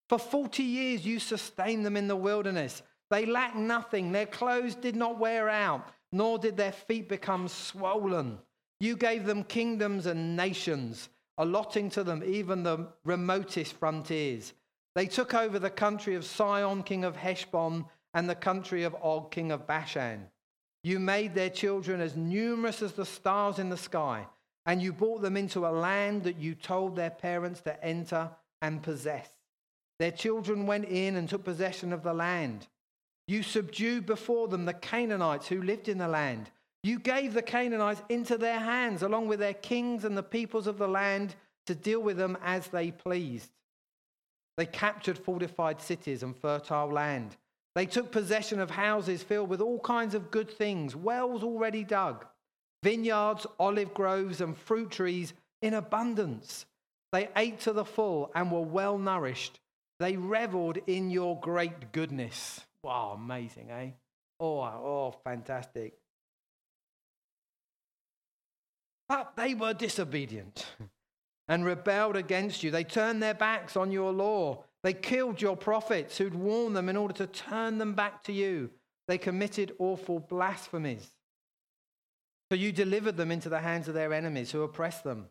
For 0.08 0.18
40 0.18 0.64
years 0.64 1.06
you 1.06 1.20
sustained 1.20 1.86
them 1.86 1.98
in 1.98 2.08
the 2.08 2.16
wilderness. 2.16 2.84
They 3.10 3.26
lacked 3.26 3.58
nothing, 3.58 4.14
their 4.14 4.26
clothes 4.26 4.76
did 4.76 4.96
not 4.96 5.20
wear 5.20 5.50
out 5.50 5.92
nor 6.14 6.38
did 6.38 6.56
their 6.56 6.72
feet 6.72 7.10
become 7.10 7.50
swollen. 7.50 8.38
You 8.80 8.96
gave 8.96 9.26
them 9.26 9.44
kingdoms 9.44 10.06
and 10.06 10.38
nations, 10.38 11.10
allotting 11.38 11.90
to 11.90 12.04
them 12.06 12.24
even 12.24 12.64
the 12.64 12.88
remotest 13.04 13.74
frontiers. 13.74 14.54
They 14.96 15.08
took 15.08 15.34
over 15.34 15.58
the 15.58 15.72
country 15.72 16.14
of 16.14 16.24
Sihon, 16.24 16.84
king 16.84 17.04
of 17.04 17.18
Heshbon, 17.18 17.86
and 18.14 18.30
the 18.30 18.36
country 18.36 18.84
of 18.84 18.96
Og, 19.02 19.32
king 19.32 19.52
of 19.52 19.66
Bashan. 19.66 20.28
You 20.84 21.00
made 21.00 21.34
their 21.34 21.50
children 21.50 22.02
as 22.02 22.16
numerous 22.16 22.82
as 22.82 22.92
the 22.92 23.06
stars 23.06 23.58
in 23.58 23.70
the 23.70 23.78
sky, 23.78 24.28
and 24.66 24.82
you 24.82 24.92
brought 24.92 25.22
them 25.22 25.38
into 25.38 25.66
a 25.66 25.70
land 25.70 26.24
that 26.24 26.38
you 26.38 26.56
told 26.56 26.96
their 26.96 27.10
parents 27.10 27.62
to 27.62 27.84
enter 27.84 28.30
and 28.62 28.84
possess. 28.84 29.30
Their 30.00 30.12
children 30.12 30.66
went 30.66 30.86
in 30.86 31.16
and 31.16 31.30
took 31.30 31.46
possession 31.46 31.94
of 31.94 32.04
the 32.04 32.14
land. 32.14 32.68
You 33.28 33.44
subdued 33.44 34.06
before 34.06 34.50
them 34.50 34.66
the 34.66 34.74
Canaanites 34.74 35.48
who 35.48 35.62
lived 35.62 35.88
in 35.88 35.98
the 35.98 36.08
land. 36.08 36.50
You 36.84 37.00
gave 37.00 37.34
the 37.34 37.42
Canaanites 37.42 38.02
into 38.10 38.38
their 38.38 38.60
hands, 38.60 39.04
along 39.04 39.30
with 39.30 39.40
their 39.40 39.54
kings 39.54 40.04
and 40.04 40.18
the 40.18 40.24
peoples 40.24 40.68
of 40.68 40.78
the 40.78 40.88
land, 40.88 41.36
to 41.68 41.76
deal 41.76 42.02
with 42.02 42.18
them 42.18 42.38
as 42.44 42.68
they 42.68 42.92
pleased. 42.92 43.50
They 44.58 44.66
captured 44.66 45.18
fortified 45.18 45.82
cities 45.82 46.24
and 46.24 46.36
fertile 46.36 46.92
land. 46.92 47.38
They 47.76 47.86
took 47.86 48.12
possession 48.12 48.60
of 48.60 48.72
houses 48.72 49.24
filled 49.24 49.50
with 49.50 49.62
all 49.62 49.80
kinds 49.80 50.14
of 50.14 50.32
good 50.32 50.50
things, 50.50 50.96
wells 50.96 51.44
already 51.44 51.84
dug, 51.84 52.26
vineyards, 52.84 53.48
olive 53.60 53.94
groves, 53.94 54.42
and 54.42 54.58
fruit 54.58 54.92
trees 54.92 55.34
in 55.62 55.74
abundance. 55.74 56.66
They 57.12 57.30
ate 57.36 57.62
to 57.62 57.74
the 57.74 57.86
full 57.86 58.32
and 58.36 58.52
were 58.52 58.62
well 58.62 58.98
nourished. 58.98 59.60
They 60.00 60.18
reveled 60.18 60.80
in 60.88 61.10
your 61.10 61.40
great 61.40 61.92
goodness. 61.92 62.62
Wow, 62.84 63.14
amazing, 63.16 63.72
eh? 63.72 63.92
Oh, 64.40 64.62
oh, 64.62 65.16
fantastic. 65.24 65.94
But 69.08 69.34
they 69.36 69.54
were 69.54 69.74
disobedient 69.74 70.66
and 71.48 71.66
rebelled 71.66 72.16
against 72.16 72.64
you. 72.64 72.72
They 72.72 72.84
turned 72.84 73.22
their 73.22 73.34
backs 73.34 73.78
on 73.78 73.92
your 73.92 74.12
law. 74.12 74.64
They 74.84 74.94
killed 74.94 75.42
your 75.42 75.56
prophets 75.56 76.18
who'd 76.18 76.36
warned 76.36 76.76
them 76.76 76.90
in 76.90 76.98
order 76.98 77.14
to 77.16 77.28
turn 77.28 77.78
them 77.78 77.94
back 77.94 78.24
to 78.26 78.34
you. 78.34 78.70
They 79.08 79.18
committed 79.18 79.74
awful 79.80 80.20
blasphemies. 80.20 81.10
So 82.52 82.58
you 82.58 82.72
delivered 82.72 83.18
them 83.18 83.32
into 83.32 83.50
the 83.50 83.60
hands 83.60 83.88
of 83.88 83.94
their 83.94 84.14
enemies 84.14 84.52
who 84.52 84.62
oppressed 84.62 85.04
them. 85.04 85.28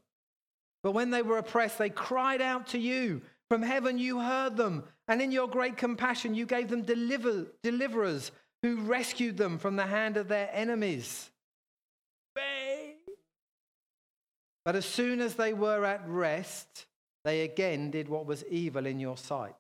But 0.83 0.93
when 0.93 1.11
they 1.11 1.23
were 1.23 1.39
oppressed, 1.39 1.79
they 1.79 1.91
cried 1.91 2.41
out 2.41 2.69
to 2.69 2.79
you. 2.79 3.23
From 3.49 3.63
heaven 3.63 3.99
you 3.99 4.19
heard 4.19 4.57
them, 4.57 4.85
and 5.07 5.21
in 5.21 5.31
your 5.31 5.47
great 5.47 5.77
compassion 5.77 6.35
you 6.35 6.47
gave 6.47 6.69
them 6.69 6.83
deliver, 6.83 7.47
deliverers 7.63 8.33
who 8.63 8.81
rescued 8.81 9.37
them 9.37 9.59
from 9.59 9.77
the 9.77 9.87
hand 9.87 10.17
of 10.17 10.29
their 10.29 10.49
enemies. 10.53 11.31
But 14.65 14.77
as 14.77 14.87
soon 14.87 15.21
as 15.21 15.35
they 15.35 15.53
were 15.53 15.85
at 15.85 16.07
rest, 16.09 16.87
they 17.25 17.43
again 17.43 17.91
did 17.91 18.09
what 18.09 18.27
was 18.27 18.45
evil 18.51 18.87
in 18.87 18.99
your 18.99 19.17
sight. 19.17 19.55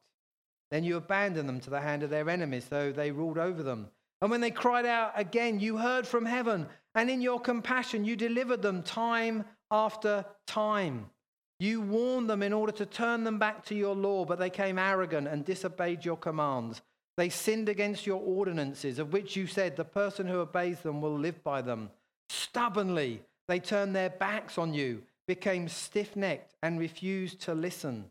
Then 0.70 0.85
you 0.85 0.96
abandoned 0.96 1.48
them 1.48 1.61
to 1.61 1.70
the 1.70 1.81
hand 1.81 2.03
of 2.03 2.11
their 2.11 2.29
enemies, 2.29 2.66
though 2.68 2.92
they 2.92 3.11
ruled 3.11 3.38
over 3.38 3.62
them. 3.62 3.88
And 4.20 4.31
when 4.31 4.40
they 4.40 4.51
cried 4.51 4.87
out 4.87 5.12
again, 5.16 5.61
you 5.61 5.77
heard 5.77 6.07
from 6.07 6.25
heaven, 6.25 6.66
and 6.94 7.11
in 7.11 7.20
your 7.20 7.40
compassion 7.40 8.05
you 8.05 8.16
delivered 8.16 8.62
them 8.62 8.83
time 8.83 9.44
after 9.70 10.25
time. 10.46 11.11
You 11.59 11.81
warned 11.81 12.29
them 12.29 12.42
in 12.42 12.53
order 12.53 12.72
to 12.72 12.87
turn 12.87 13.25
them 13.25 13.38
back 13.38 13.64
to 13.66 13.75
your 13.75 13.94
law, 13.94 14.25
but 14.25 14.38
they 14.38 14.51
came 14.51 14.79
arrogant 14.79 15.29
and 15.29 15.44
disobeyed 15.44 16.05
your 16.05 16.16
commands. 16.16 16.83
They 17.16 17.29
sinned 17.29 17.68
against 17.68 18.07
your 18.07 18.20
ordinances, 18.20 18.98
of 18.98 19.12
which 19.12 19.37
you 19.37 19.46
said, 19.46 19.77
The 19.77 19.85
person 19.85 20.27
who 20.27 20.40
obeys 20.40 20.81
them 20.81 21.01
will 21.01 21.18
live 21.18 21.44
by 21.44 21.62
them. 21.62 21.90
Stubbornly, 22.31 23.22
they 23.48 23.61
turned 23.61 23.94
their 23.94 24.11
backs 24.11 24.57
on 24.57 24.72
you, 24.72 25.03
became 25.26 25.68
stiff 25.68 26.16
necked, 26.16 26.54
and 26.62 26.78
refused 26.78 27.40
to 27.42 27.54
listen. 27.54 28.11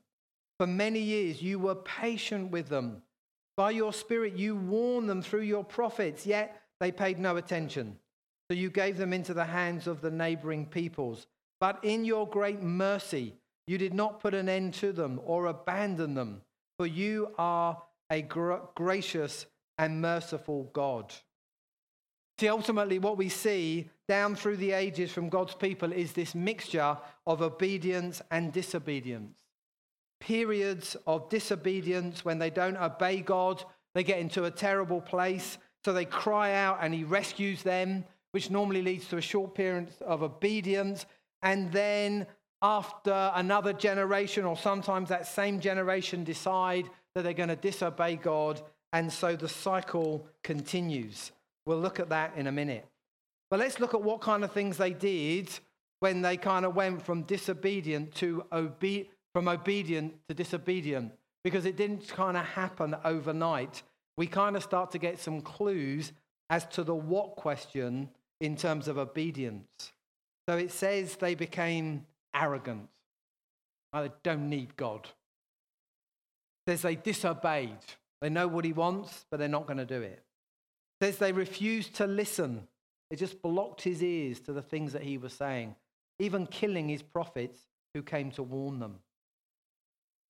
For 0.58 0.68
many 0.68 1.00
years, 1.00 1.42
you 1.42 1.60
were 1.60 1.76
patient 1.76 2.52
with 2.52 2.70
them. 2.70 3.02
By 3.58 3.72
your 3.72 3.94
Spirit, 3.94 4.38
you 4.38 4.56
warned 4.56 5.10
them 5.10 5.22
through 5.22 5.42
your 5.42 5.64
prophets, 5.64 6.26
yet 6.26 6.62
they 6.80 6.92
paid 6.92 7.20
no 7.20 7.38
attention. 7.38 7.98
So 8.50 8.56
you 8.56 8.70
gave 8.70 8.98
them 8.98 9.14
into 9.14 9.34
the 9.34 9.46
hands 9.46 9.88
of 9.88 10.02
the 10.02 10.12
neighboring 10.12 10.66
peoples. 10.66 11.28
But 11.60 11.80
in 11.84 12.06
your 12.06 12.28
great 12.28 12.62
mercy, 12.62 13.36
you 13.68 13.78
did 13.78 13.94
not 13.94 14.20
put 14.20 14.34
an 14.34 14.50
end 14.50 14.74
to 14.76 14.92
them 14.92 15.22
or 15.24 15.46
abandon 15.46 16.16
them, 16.16 16.42
for 16.78 16.86
you 16.86 17.34
are 17.38 17.82
a 18.10 18.22
gracious 18.22 19.46
and 19.78 20.02
merciful 20.02 20.70
God. 20.74 21.14
See, 22.42 22.50
ultimately, 22.50 22.98
what 22.98 23.20
we 23.20 23.30
see 23.30 23.92
down 24.08 24.36
through 24.36 24.58
the 24.58 24.72
ages 24.72 25.12
from 25.12 25.30
God's 25.30 25.54
people 25.54 25.94
is 25.94 26.14
this 26.14 26.34
mixture 26.34 26.98
of 27.28 27.44
obedience 27.44 28.20
and 28.32 28.52
disobedience. 28.52 29.38
Periods 30.20 30.98
of 31.06 31.30
disobedience 31.30 32.26
when 32.26 32.40
they 32.40 32.50
don't 32.50 32.78
obey 32.78 33.22
God, 33.22 33.64
they 33.94 34.04
get 34.04 34.18
into 34.18 34.46
a 34.46 34.50
terrible 34.50 35.02
place, 35.02 35.60
so 35.86 35.94
they 35.94 36.04
cry 36.04 36.56
out 36.56 36.80
and 36.82 36.96
He 36.96 37.04
rescues 37.04 37.62
them, 37.62 38.06
which 38.32 38.50
normally 38.50 38.82
leads 38.82 39.08
to 39.10 39.18
a 39.18 39.22
short 39.22 39.54
period 39.54 39.90
of 40.02 40.24
obedience. 40.24 41.06
And 41.44 41.72
then 41.72 42.26
after 42.64 43.32
another 43.36 43.72
generation, 43.72 44.46
or 44.46 44.58
sometimes 44.58 45.10
that 45.10 45.28
same 45.28 45.60
generation, 45.60 46.24
decide 46.24 46.90
that 47.14 47.22
they're 47.22 47.34
going 47.34 47.50
to 47.50 47.56
disobey 47.56 48.16
God. 48.16 48.64
And 48.94 49.14
so 49.14 49.36
the 49.36 49.48
cycle 49.48 50.26
continues. 50.42 51.32
We'll 51.66 51.80
look 51.80 52.00
at 52.00 52.10
that 52.10 52.34
in 52.36 52.48
a 52.48 52.52
minute. 52.52 52.86
But 53.50 53.60
let's 53.60 53.80
look 53.80 53.94
at 53.94 54.02
what 54.02 54.22
kind 54.22 54.44
of 54.44 54.52
things 54.52 54.78
they 54.78 54.94
did 54.94 55.50
when 56.00 56.22
they 56.22 56.38
kind 56.38 56.66
of 56.66 56.76
went 56.76 57.02
from 57.02 57.24
disobedient 57.24 58.16
to 58.16 58.46
obe- 58.52 59.08
from 59.34 59.48
obedient 59.48 60.16
to 60.28 60.34
disobedient, 60.34 61.12
because 61.44 61.66
it 61.66 61.78
didn't 61.78 62.08
kind 62.10 62.36
of 62.36 62.44
happen 62.46 62.96
overnight. 63.06 63.84
We 64.18 64.28
kind 64.28 64.56
of 64.56 64.64
start 64.64 64.92
to 64.92 64.98
get 64.98 65.20
some 65.20 65.42
clues 65.42 66.12
as 66.50 66.66
to 66.68 66.84
the 66.84 66.96
what 66.96 67.36
question 67.36 68.10
in 68.40 68.56
terms 68.56 68.88
of 68.88 68.98
obedience. 68.98 69.94
So 70.50 70.58
it 70.58 70.72
says 70.72 71.16
they 71.16 71.36
became 71.36 72.06
arrogant. 72.34 72.90
I 73.94 74.10
don't 74.24 74.50
need 74.50 74.76
God. 74.76 75.08
It 76.66 76.72
says 76.72 76.82
they 76.82 76.96
disobeyed. 76.96 77.78
They 78.22 78.30
know 78.30 78.48
what 78.48 78.66
he 78.66 78.74
wants, 78.74 79.26
but 79.30 79.40
they're 79.40 79.48
not 79.48 79.68
going 79.68 79.78
to 79.78 79.86
do 79.86 80.02
it. 80.02 80.24
Says 81.02 81.18
they 81.18 81.32
refused 81.32 81.96
to 81.96 82.06
listen. 82.06 82.68
They 83.10 83.16
just 83.16 83.42
blocked 83.42 83.82
his 83.82 84.04
ears 84.04 84.40
to 84.42 84.54
the 84.54 84.62
things 84.62 84.94
that 84.94 85.02
he 85.02 85.18
was 85.18 85.34
saying, 85.34 85.76
even 86.20 86.46
killing 86.46 86.88
his 86.88 87.02
prophets 87.02 87.58
who 87.94 88.04
came 88.04 88.30
to 88.32 88.44
warn 88.44 88.80
them. 88.80 89.00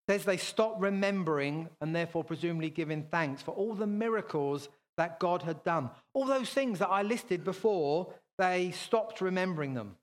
It 0.07 0.13
says 0.13 0.25
they 0.25 0.37
stopped 0.37 0.79
remembering 0.79 1.69
and 1.81 1.93
therefore 1.93 2.23
presumably 2.23 2.69
giving 2.69 3.03
thanks 3.03 3.41
for 3.41 3.51
all 3.51 3.75
the 3.75 3.85
miracles 3.85 4.69
that 4.97 5.19
God 5.19 5.43
had 5.43 5.63
done. 5.63 5.89
All 6.13 6.25
those 6.25 6.49
things 6.49 6.79
that 6.79 6.89
I 6.89 7.03
listed 7.03 7.43
before, 7.43 8.13
they 8.37 8.71
stopped 8.71 9.19
remembering 9.19 9.73
them. 9.73 9.97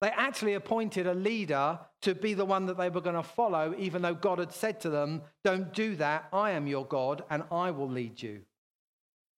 They 0.00 0.08
actually 0.08 0.54
appointed 0.54 1.06
a 1.06 1.14
leader 1.14 1.78
to 2.00 2.14
be 2.14 2.34
the 2.34 2.44
one 2.44 2.66
that 2.66 2.78
they 2.78 2.88
were 2.88 3.00
going 3.00 3.14
to 3.14 3.22
follow, 3.22 3.74
even 3.78 4.02
though 4.02 4.14
God 4.14 4.38
had 4.38 4.52
said 4.52 4.80
to 4.80 4.90
them, 4.90 5.22
Don't 5.44 5.72
do 5.72 5.96
that. 5.96 6.28
I 6.32 6.52
am 6.52 6.66
your 6.66 6.86
God 6.86 7.22
and 7.30 7.44
I 7.52 7.70
will 7.70 7.88
lead 7.88 8.20
you. 8.20 8.40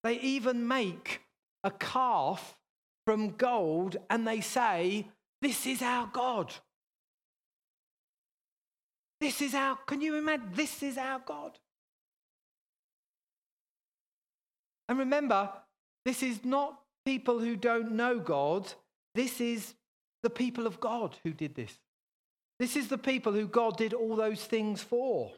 They 0.04 0.20
even 0.20 0.68
make 0.68 1.22
a 1.64 1.70
calf 1.70 2.56
from 3.06 3.30
gold 3.30 3.96
and 4.10 4.28
they 4.28 4.40
say, 4.40 5.08
This 5.42 5.66
is 5.66 5.82
our 5.82 6.08
God. 6.12 6.52
This 9.20 9.40
is 9.40 9.54
our, 9.54 9.76
can 9.86 10.02
you 10.02 10.16
imagine? 10.16 10.50
This 10.52 10.82
is 10.82 10.98
our 10.98 11.18
God. 11.18 11.58
And 14.88 14.98
remember, 14.98 15.50
this 16.04 16.22
is 16.22 16.44
not 16.44 16.78
people 17.06 17.38
who 17.38 17.56
don't 17.56 17.92
know 17.92 18.18
God. 18.18 18.70
This 19.14 19.40
is 19.40 19.74
the 20.22 20.30
people 20.30 20.66
of 20.66 20.80
God 20.80 21.16
who 21.24 21.32
did 21.32 21.54
this. 21.54 21.72
This 22.58 22.76
is 22.76 22.88
the 22.88 22.98
people 22.98 23.32
who 23.32 23.46
God 23.46 23.78
did 23.78 23.94
all 23.94 24.16
those 24.16 24.44
things 24.44 24.82
for. 24.82 25.32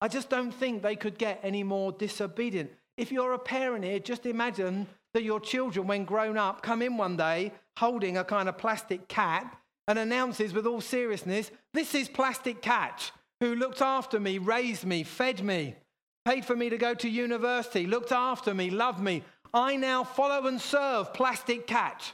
I 0.00 0.06
just 0.06 0.30
don't 0.30 0.52
think 0.52 0.82
they 0.82 0.94
could 0.94 1.18
get 1.18 1.40
any 1.42 1.64
more 1.64 1.90
disobedient. 1.90 2.70
If 2.98 3.12
you're 3.12 3.32
a 3.32 3.38
parent 3.38 3.84
here, 3.84 4.00
just 4.00 4.26
imagine 4.26 4.88
that 5.14 5.22
your 5.22 5.38
children, 5.38 5.86
when 5.86 6.04
grown 6.04 6.36
up, 6.36 6.62
come 6.62 6.82
in 6.82 6.96
one 6.96 7.16
day 7.16 7.52
holding 7.78 8.16
a 8.16 8.24
kind 8.24 8.48
of 8.48 8.58
plastic 8.58 9.06
cat 9.06 9.56
and 9.86 10.00
announces 10.00 10.52
with 10.52 10.66
all 10.66 10.80
seriousness, 10.80 11.52
This 11.72 11.94
is 11.94 12.08
Plastic 12.08 12.60
Cat, 12.60 13.12
who 13.40 13.54
looked 13.54 13.80
after 13.80 14.18
me, 14.18 14.38
raised 14.38 14.84
me, 14.84 15.04
fed 15.04 15.44
me, 15.44 15.76
paid 16.24 16.44
for 16.44 16.56
me 16.56 16.68
to 16.70 16.76
go 16.76 16.92
to 16.94 17.08
university, 17.08 17.86
looked 17.86 18.10
after 18.10 18.52
me, 18.52 18.68
loved 18.68 18.98
me. 19.00 19.22
I 19.54 19.76
now 19.76 20.02
follow 20.02 20.48
and 20.48 20.60
serve 20.60 21.14
Plastic 21.14 21.68
Cat. 21.68 22.12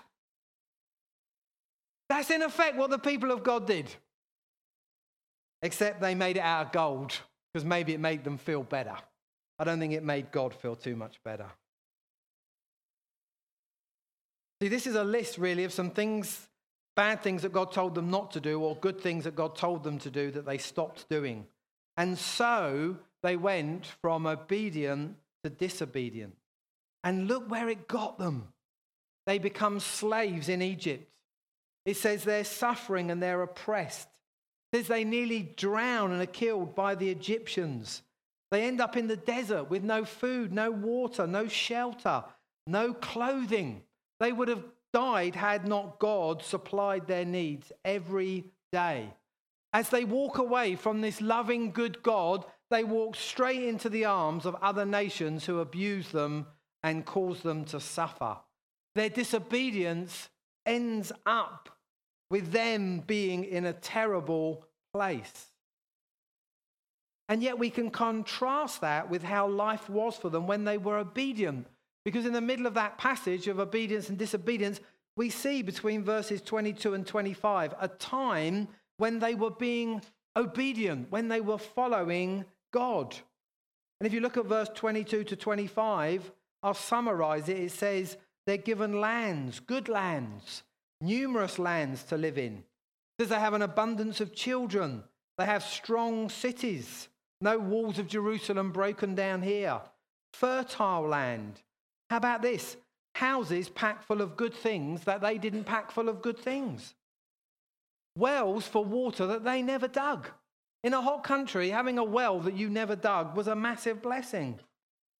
That's 2.11 2.31
in 2.31 2.42
effect 2.42 2.77
what 2.77 2.90
the 2.90 2.99
people 2.99 3.31
of 3.33 3.42
God 3.42 3.66
did. 3.66 3.88
Except 5.62 6.03
they 6.03 6.14
made 6.14 6.37
it 6.37 6.40
out 6.40 6.66
of 6.66 6.73
gold 6.73 7.18
because 7.53 7.64
maybe 7.64 7.94
it 7.94 8.01
made 8.01 8.23
them 8.23 8.37
feel 8.37 8.62
better. 8.62 8.97
I 9.59 9.64
don't 9.64 9.79
think 9.79 9.93
it 9.93 10.03
made 10.03 10.33
God 10.33 10.55
feel 10.55 10.77
too 10.77 10.97
much 10.97 11.23
better. 11.25 11.47
See, 14.61 14.69
this 14.69 14.87
is 14.87 14.95
a 14.95 15.05
list 15.05 15.38
really 15.38 15.64
of 15.64 15.73
some 15.73 15.90
things, 15.90 16.49
bad 16.97 17.23
things 17.23 17.43
that 17.43 17.53
God 17.53 17.73
told 17.73 17.95
them 17.95 18.11
not 18.11 18.31
to 18.33 18.40
do, 18.40 18.61
or 18.61 18.77
good 18.77 19.01
things 19.01 19.25
that 19.25 19.37
God 19.37 19.57
told 19.57 19.85
them 19.85 19.99
to 20.01 20.11
do 20.11 20.31
that 20.31 20.47
they 20.47 20.59
stopped 20.59 21.09
doing. 21.09 21.47
And 21.97 22.19
so 22.19 22.97
they 23.23 23.37
went 23.37 23.87
from 24.01 24.27
obedient 24.27 25.17
to 25.43 25.51
disobedient. 25.51 26.37
And 27.03 27.29
look 27.29 27.51
where 27.51 27.69
it 27.69 27.87
got 27.87 28.19
them. 28.19 28.49
They 29.27 29.38
become 29.38 29.81
slaves 29.81 30.49
in 30.49 30.62
Egypt. 30.62 31.11
It 31.85 31.97
says 31.97 32.25
they're 32.25 32.45
suffering 32.45 33.11
and 33.11 33.23
they're 33.23 33.43
oppressed. 33.43 34.09
It 34.73 34.79
says 34.79 34.88
they 34.88 35.05
nearly 35.05 35.43
drown 35.43 36.12
and 36.12 36.23
are 36.23 36.27
killed 36.27 36.75
by 36.75 36.95
the 36.95 37.11
Egyptians. 37.11 38.03
They 38.55 38.62
end 38.62 38.81
up 38.81 38.97
in 38.97 39.09
the 39.09 39.17
desert 39.17 39.64
with 39.64 39.83
no 39.83 40.05
food, 40.05 40.53
no 40.53 40.71
water, 40.71 41.27
no 41.27 41.49
shelter, 41.49 42.23
no 42.69 42.95
clothing. 42.95 43.83
They 44.21 44.31
would 44.31 44.47
have 44.47 44.62
died 44.93 45.35
had 45.35 45.67
not 45.67 45.99
God 45.99 46.40
supplied 46.40 47.09
their 47.09 47.25
needs 47.25 47.73
every 47.85 48.45
day. 48.71 49.12
As 49.73 49.88
they 49.88 50.05
walk 50.05 50.38
away 50.38 50.77
from 50.77 51.01
this 51.01 51.21
loving, 51.21 51.73
good 51.73 52.01
God, 52.05 52.45
they 52.71 52.85
walk 52.85 53.17
straight 53.17 53.64
into 53.64 53.88
the 53.88 54.05
arms 54.05 54.47
of 54.47 54.55
other 54.62 54.87
nations 54.87 55.45
who 55.45 55.59
abuse 55.59 56.11
them 56.11 56.47
and 56.85 57.05
cause 57.05 57.40
them 57.40 57.64
to 57.64 57.81
suffer. 57.81 58.37
Their 58.95 59.09
disobedience 59.09 60.29
ends 60.64 61.11
up 61.27 61.71
with 62.31 62.53
them 62.53 63.01
being 63.01 63.43
in 63.43 63.64
a 63.64 63.73
terrible 63.73 64.64
place. 64.93 65.49
And 67.28 67.42
yet 67.42 67.58
we 67.58 67.70
can 67.70 67.90
contrast 67.90 68.80
that 68.82 69.08
with 69.08 69.22
how 69.22 69.48
life 69.48 69.88
was 69.88 70.16
for 70.16 70.28
them 70.28 70.46
when 70.46 70.64
they 70.64 70.78
were 70.78 70.98
obedient. 70.98 71.66
Because 72.04 72.26
in 72.26 72.34
the 72.34 72.40
middle 72.40 72.66
of 72.66 72.74
that 72.74 72.98
passage 72.98 73.48
of 73.48 73.58
obedience 73.58 74.08
and 74.10 74.18
disobedience, 74.18 74.80
we 75.16 75.30
see 75.30 75.62
between 75.62 76.04
verses 76.04 76.42
22 76.42 76.94
and 76.94 77.06
25 77.06 77.74
a 77.80 77.88
time 77.88 78.68
when 78.98 79.18
they 79.18 79.34
were 79.34 79.50
being 79.50 80.02
obedient, 80.37 81.10
when 81.10 81.28
they 81.28 81.40
were 81.40 81.58
following 81.58 82.44
God. 82.72 83.16
And 84.00 84.06
if 84.06 84.12
you 84.12 84.20
look 84.20 84.37
at 84.37 84.46
verse 84.46 84.68
22 84.74 85.24
to 85.24 85.37
25, 85.37 86.30
I'll 86.62 86.74
summarize 86.74 87.48
it. 87.48 87.58
It 87.58 87.72
says, 87.72 88.16
They're 88.46 88.56
given 88.56 89.00
lands, 89.00 89.60
good 89.60 89.88
lands, 89.88 90.62
numerous 91.00 91.58
lands 91.58 92.02
to 92.04 92.16
live 92.16 92.37
in. 92.37 92.64
Does 93.18 93.28
they 93.28 93.38
have 93.38 93.54
an 93.54 93.62
abundance 93.62 94.20
of 94.20 94.34
children? 94.34 95.04
They 95.38 95.44
have 95.46 95.62
strong 95.62 96.28
cities. 96.28 97.08
No 97.40 97.59
walls 97.59 97.99
of 97.99 98.07
Jerusalem 98.07 98.73
broken 98.73 99.14
down 99.14 99.42
here. 99.42 99.81
Fertile 100.33 101.09
land. 101.09 101.62
How 102.11 102.16
about 102.16 102.42
this? 102.42 102.77
Houses 103.14 103.68
packed 103.68 104.05
full 104.05 104.20
of 104.20 104.37
good 104.37 104.55
things 104.55 105.05
that 105.05 105.20
they 105.20 105.38
didn't 105.38 105.64
pack 105.64 105.90
full 105.90 106.09
of 106.09 106.23
good 106.23 106.38
things. 106.38 106.94
Wells 108.16 108.66
for 108.66 108.85
water 108.85 109.27
that 109.27 109.44
they 109.44 109.62
never 109.62 109.88
dug. 109.88 110.29
In 110.83 110.94
a 110.94 111.01
hot 111.01 111.25
country, 111.25 111.70
having 111.70 111.99
a 111.99 112.05
well 112.05 112.40
that 112.40 112.57
you 112.57 112.68
never 112.68 112.97
dug 112.97 113.37
was 113.37 113.49
a 113.49 113.57
massive 113.57 114.03
blessing. 114.03 114.59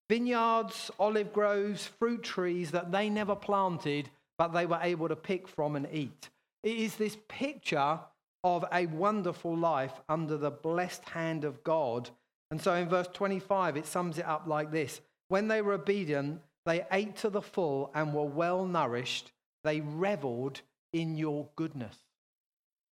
Vineyards, 0.09 0.91
olive 0.99 1.33
groves, 1.33 1.85
fruit 1.85 2.21
trees 2.21 2.71
that 2.71 2.91
they 2.91 3.09
never 3.09 3.35
planted, 3.35 4.09
but 4.37 4.49
they 4.49 4.65
were 4.65 4.79
able 4.81 5.07
to 5.07 5.15
pick 5.15 5.47
from 5.47 5.75
and 5.75 5.87
eat. 5.91 6.29
It 6.63 6.77
is 6.77 6.95
this 6.95 7.17
picture 7.27 7.99
of 8.45 8.63
a 8.71 8.85
wonderful 8.85 9.57
life 9.57 9.99
under 10.07 10.37
the 10.37 10.51
blessed 10.51 11.03
hand 11.09 11.43
of 11.43 11.63
God. 11.63 12.11
And 12.51 12.61
so 12.61 12.75
in 12.75 12.87
verse 12.87 13.07
25, 13.11 13.75
it 13.75 13.87
sums 13.87 14.19
it 14.19 14.25
up 14.25 14.43
like 14.45 14.71
this 14.71 15.01
When 15.27 15.47
they 15.47 15.63
were 15.63 15.73
obedient, 15.73 16.41
they 16.65 16.85
ate 16.91 17.17
to 17.17 17.29
the 17.31 17.41
full 17.41 17.91
and 17.95 18.13
were 18.13 18.23
well 18.23 18.65
nourished. 18.65 19.31
They 19.63 19.81
reveled 19.81 20.61
in 20.93 21.15
your 21.15 21.47
goodness. 21.55 21.97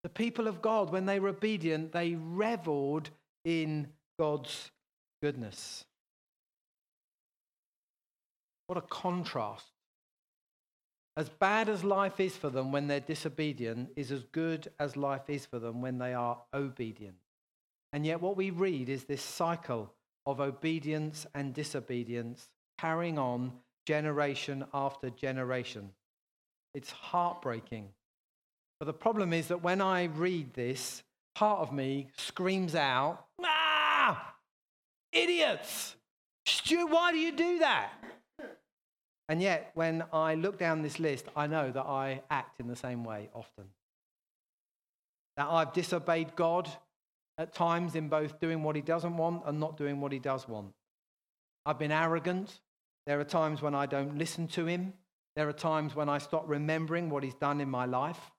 The 0.01 0.09
people 0.09 0.47
of 0.47 0.61
God, 0.61 0.91
when 0.91 1.05
they 1.05 1.19
were 1.19 1.29
obedient, 1.29 1.93
they 1.93 2.15
reveled 2.15 3.11
in 3.45 3.87
God's 4.19 4.71
goodness. 5.21 5.85
What 8.65 8.77
a 8.79 8.81
contrast 8.81 9.72
as 11.15 11.29
bad 11.29 11.69
as 11.69 11.83
life 11.83 12.19
is 12.19 12.35
for 12.35 12.49
them 12.49 12.71
when 12.71 12.87
they're 12.87 12.99
disobedient 12.99 13.89
is 13.95 14.11
as 14.11 14.23
good 14.31 14.71
as 14.79 14.97
life 14.97 15.29
is 15.29 15.45
for 15.45 15.59
them 15.59 15.81
when 15.81 15.99
they 15.99 16.13
are 16.13 16.41
obedient. 16.53 17.17
And 17.91 18.05
yet, 18.05 18.21
what 18.21 18.35
we 18.35 18.49
read 18.49 18.89
is 18.89 19.03
this 19.03 19.21
cycle 19.21 19.93
of 20.25 20.39
obedience 20.39 21.27
and 21.35 21.53
disobedience 21.53 22.49
carrying 22.79 23.19
on 23.19 23.51
generation 23.85 24.65
after 24.73 25.11
generation. 25.11 25.91
It's 26.73 26.89
heartbreaking. 26.89 27.89
But 28.79 28.87
the 28.87 28.93
problem 28.93 29.31
is 29.31 29.49
that 29.49 29.61
when 29.61 29.81
I 29.81 30.05
read 30.05 30.53
this, 30.55 31.03
part 31.35 31.59
of 31.59 31.71
me 31.71 32.07
screams 32.17 32.73
out, 32.73 33.25
Ah! 33.43 34.35
Idiots! 35.11 35.95
Stu, 36.45 36.87
why 36.87 37.11
do 37.11 37.17
you 37.17 37.31
do 37.31 37.59
that? 37.59 37.91
And 39.29 39.41
yet, 39.41 39.71
when 39.73 40.03
I 40.11 40.35
look 40.35 40.57
down 40.57 40.81
this 40.81 40.99
list, 40.99 41.25
I 41.35 41.47
know 41.47 41.71
that 41.71 41.85
I 41.85 42.21
act 42.29 42.59
in 42.59 42.67
the 42.67 42.75
same 42.75 43.03
way 43.03 43.29
often. 43.33 43.65
That 45.37 45.47
I've 45.49 45.73
disobeyed 45.73 46.35
God 46.35 46.69
at 47.37 47.53
times 47.53 47.95
in 47.95 48.09
both 48.09 48.39
doing 48.39 48.63
what 48.63 48.75
he 48.75 48.81
doesn't 48.81 49.17
want 49.17 49.43
and 49.45 49.59
not 49.59 49.77
doing 49.77 50.01
what 50.01 50.11
he 50.11 50.19
does 50.19 50.47
want. 50.47 50.73
I've 51.65 51.79
been 51.79 51.91
arrogant. 51.91 52.59
There 53.07 53.19
are 53.19 53.25
times 53.25 53.61
when 53.61 53.73
I 53.73 53.85
don't 53.85 54.17
listen 54.17 54.47
to 54.49 54.65
him. 54.65 54.93
There 55.35 55.47
are 55.49 55.53
times 55.53 55.95
when 55.95 56.09
I 56.09 56.19
stop 56.19 56.43
remembering 56.47 57.09
what 57.09 57.23
he's 57.23 57.33
done 57.33 57.61
in 57.61 57.69
my 57.69 57.85
life. 57.85 58.31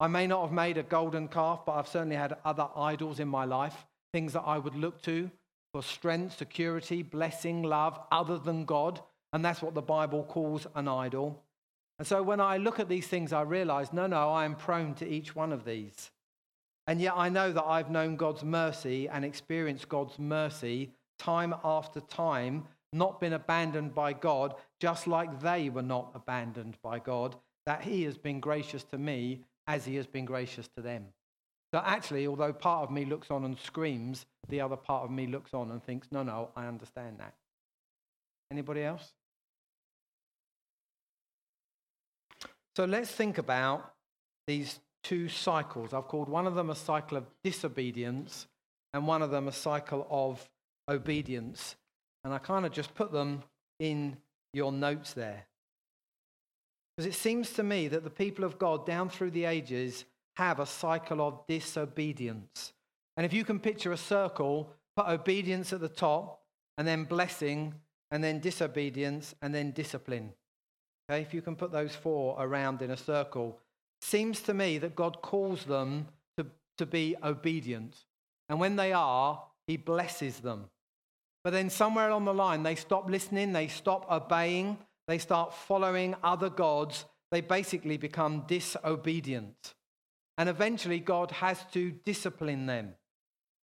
I 0.00 0.08
may 0.08 0.26
not 0.26 0.42
have 0.42 0.52
made 0.52 0.78
a 0.78 0.82
golden 0.82 1.28
calf, 1.28 1.60
but 1.66 1.72
I've 1.72 1.86
certainly 1.86 2.16
had 2.16 2.36
other 2.44 2.68
idols 2.74 3.20
in 3.20 3.28
my 3.28 3.44
life, 3.44 3.86
things 4.12 4.32
that 4.32 4.42
I 4.42 4.58
would 4.58 4.74
look 4.74 5.02
to 5.02 5.30
for 5.72 5.82
strength, 5.82 6.36
security, 6.36 7.02
blessing, 7.02 7.62
love, 7.62 8.00
other 8.10 8.38
than 8.38 8.64
God. 8.64 9.00
And 9.32 9.44
that's 9.44 9.62
what 9.62 9.74
the 9.74 9.82
Bible 9.82 10.24
calls 10.24 10.66
an 10.74 10.88
idol. 10.88 11.40
And 11.98 12.06
so 12.06 12.22
when 12.22 12.40
I 12.40 12.56
look 12.56 12.80
at 12.80 12.88
these 12.88 13.06
things, 13.06 13.32
I 13.32 13.42
realize 13.42 13.92
no, 13.92 14.06
no, 14.06 14.30
I 14.30 14.44
am 14.44 14.56
prone 14.56 14.94
to 14.94 15.08
each 15.08 15.36
one 15.36 15.52
of 15.52 15.64
these. 15.64 16.10
And 16.86 17.00
yet 17.00 17.12
I 17.16 17.28
know 17.28 17.52
that 17.52 17.64
I've 17.64 17.90
known 17.90 18.16
God's 18.16 18.42
mercy 18.42 19.08
and 19.08 19.24
experienced 19.24 19.88
God's 19.88 20.18
mercy 20.18 20.90
time 21.18 21.54
after 21.62 22.00
time, 22.00 22.64
not 22.92 23.20
been 23.20 23.34
abandoned 23.34 23.94
by 23.94 24.12
God, 24.12 24.54
just 24.80 25.06
like 25.06 25.40
they 25.40 25.68
were 25.68 25.82
not 25.82 26.10
abandoned 26.14 26.78
by 26.82 26.98
God, 26.98 27.36
that 27.66 27.82
He 27.82 28.02
has 28.04 28.16
been 28.16 28.40
gracious 28.40 28.82
to 28.84 28.98
me 28.98 29.44
as 29.66 29.84
He 29.84 29.94
has 29.96 30.06
been 30.06 30.24
gracious 30.24 30.68
to 30.74 30.82
them. 30.82 31.04
So 31.72 31.80
actually, 31.84 32.26
although 32.26 32.52
part 32.52 32.82
of 32.82 32.90
me 32.90 33.04
looks 33.04 33.30
on 33.30 33.44
and 33.44 33.56
screams, 33.56 34.26
the 34.48 34.60
other 34.60 34.76
part 34.76 35.04
of 35.04 35.10
me 35.10 35.26
looks 35.26 35.54
on 35.54 35.70
and 35.70 35.84
thinks, 35.84 36.08
no, 36.10 36.22
no, 36.24 36.48
I 36.56 36.66
understand 36.66 37.18
that. 37.18 37.34
Anybody 38.50 38.82
else? 38.82 39.12
So 42.76 42.84
let's 42.84 43.10
think 43.10 43.38
about 43.38 43.92
these 44.46 44.80
two 45.02 45.28
cycles. 45.28 45.92
I've 45.92 46.08
called 46.08 46.28
one 46.28 46.46
of 46.46 46.54
them 46.54 46.70
a 46.70 46.74
cycle 46.74 47.16
of 47.16 47.26
disobedience 47.42 48.46
and 48.92 49.06
one 49.06 49.22
of 49.22 49.30
them 49.30 49.48
a 49.48 49.52
cycle 49.52 50.06
of 50.10 50.48
obedience. 50.88 51.76
And 52.24 52.34
I 52.34 52.38
kind 52.38 52.66
of 52.66 52.72
just 52.72 52.94
put 52.94 53.12
them 53.12 53.42
in 53.78 54.16
your 54.52 54.72
notes 54.72 55.14
there. 55.14 55.46
Because 56.96 57.06
it 57.14 57.18
seems 57.18 57.52
to 57.54 57.62
me 57.62 57.88
that 57.88 58.04
the 58.04 58.10
people 58.10 58.44
of 58.44 58.58
God 58.58 58.84
down 58.84 59.08
through 59.08 59.30
the 59.30 59.46
ages 59.46 60.04
have 60.36 60.60
a 60.60 60.66
cycle 60.66 61.20
of 61.20 61.46
disobedience. 61.46 62.72
And 63.16 63.24
if 63.24 63.32
you 63.32 63.44
can 63.44 63.58
picture 63.58 63.92
a 63.92 63.96
circle, 63.96 64.72
put 64.96 65.08
obedience 65.08 65.72
at 65.72 65.80
the 65.80 65.88
top, 65.88 66.42
and 66.76 66.86
then 66.86 67.04
blessing, 67.04 67.74
and 68.10 68.22
then 68.22 68.40
disobedience, 68.40 69.34
and 69.40 69.54
then 69.54 69.70
discipline. 69.70 70.32
Okay, 71.10 71.22
if 71.22 71.34
you 71.34 71.42
can 71.42 71.56
put 71.56 71.72
those 71.72 71.92
four 71.92 72.36
around 72.38 72.82
in 72.82 72.92
a 72.92 72.96
circle, 72.96 73.58
seems 74.00 74.42
to 74.42 74.54
me 74.54 74.78
that 74.78 74.94
God 74.94 75.20
calls 75.20 75.64
them 75.64 76.06
to, 76.36 76.46
to 76.78 76.86
be 76.86 77.16
obedient. 77.24 77.96
And 78.48 78.60
when 78.60 78.76
they 78.76 78.92
are, 78.92 79.42
he 79.66 79.76
blesses 79.76 80.38
them. 80.38 80.66
But 81.42 81.52
then 81.52 81.68
somewhere 81.68 82.08
along 82.08 82.26
the 82.26 82.34
line, 82.34 82.62
they 82.62 82.76
stop 82.76 83.10
listening, 83.10 83.52
they 83.52 83.66
stop 83.66 84.08
obeying, 84.08 84.78
they 85.08 85.18
start 85.18 85.52
following 85.52 86.14
other 86.22 86.48
gods. 86.48 87.04
They 87.32 87.40
basically 87.40 87.96
become 87.96 88.44
disobedient. 88.46 89.74
And 90.38 90.48
eventually, 90.48 91.00
God 91.00 91.32
has 91.32 91.58
to 91.72 91.90
discipline 91.90 92.66
them. 92.66 92.94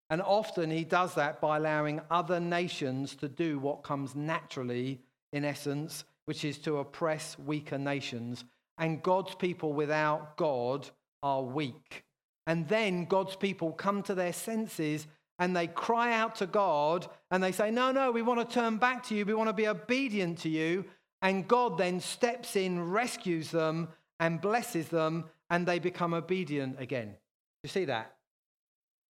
And 0.09 0.21
often, 0.21 0.69
he 0.69 0.83
does 0.83 1.15
that 1.15 1.39
by 1.39 1.55
allowing 1.55 2.01
other 2.11 2.41
nations 2.41 3.15
to 3.15 3.29
do 3.29 3.57
what 3.57 3.83
comes 3.83 4.15
naturally, 4.15 4.99
in 5.31 5.45
essence, 5.45 6.03
which 6.27 6.43
is 6.43 6.57
to 6.59 6.77
oppress 6.77 7.39
weaker 7.39 7.77
nations. 7.77 8.43
And 8.77 9.01
God's 9.01 9.33
people 9.33 9.71
without 9.71 10.35
God 10.35 10.87
are 11.23 11.41
weak. 11.41 12.03
And 12.45 12.67
then 12.67 13.05
God's 13.05 13.37
people 13.37 13.71
come 13.71 14.03
to 14.03 14.13
their 14.13 14.33
senses 14.33 15.07
and 15.39 15.55
they 15.55 15.67
cry 15.67 16.13
out 16.13 16.35
to 16.35 16.45
God 16.45 17.07
and 17.31 17.41
they 17.41 17.53
say, 17.53 17.71
No, 17.71 17.91
no, 17.91 18.11
we 18.11 18.21
want 18.21 18.47
to 18.47 18.53
turn 18.53 18.77
back 18.77 19.03
to 19.07 19.15
you. 19.15 19.25
We 19.25 19.33
want 19.33 19.49
to 19.49 19.53
be 19.53 19.67
obedient 19.67 20.39
to 20.39 20.49
you. 20.49 20.83
And 21.21 21.47
God 21.47 21.77
then 21.77 22.01
steps 22.01 22.57
in, 22.57 22.91
rescues 22.91 23.51
them, 23.51 23.87
and 24.19 24.41
blesses 24.41 24.89
them, 24.89 25.25
and 25.49 25.65
they 25.65 25.79
become 25.79 26.13
obedient 26.13 26.79
again. 26.79 27.15
You 27.63 27.69
see 27.69 27.85
that? 27.85 28.13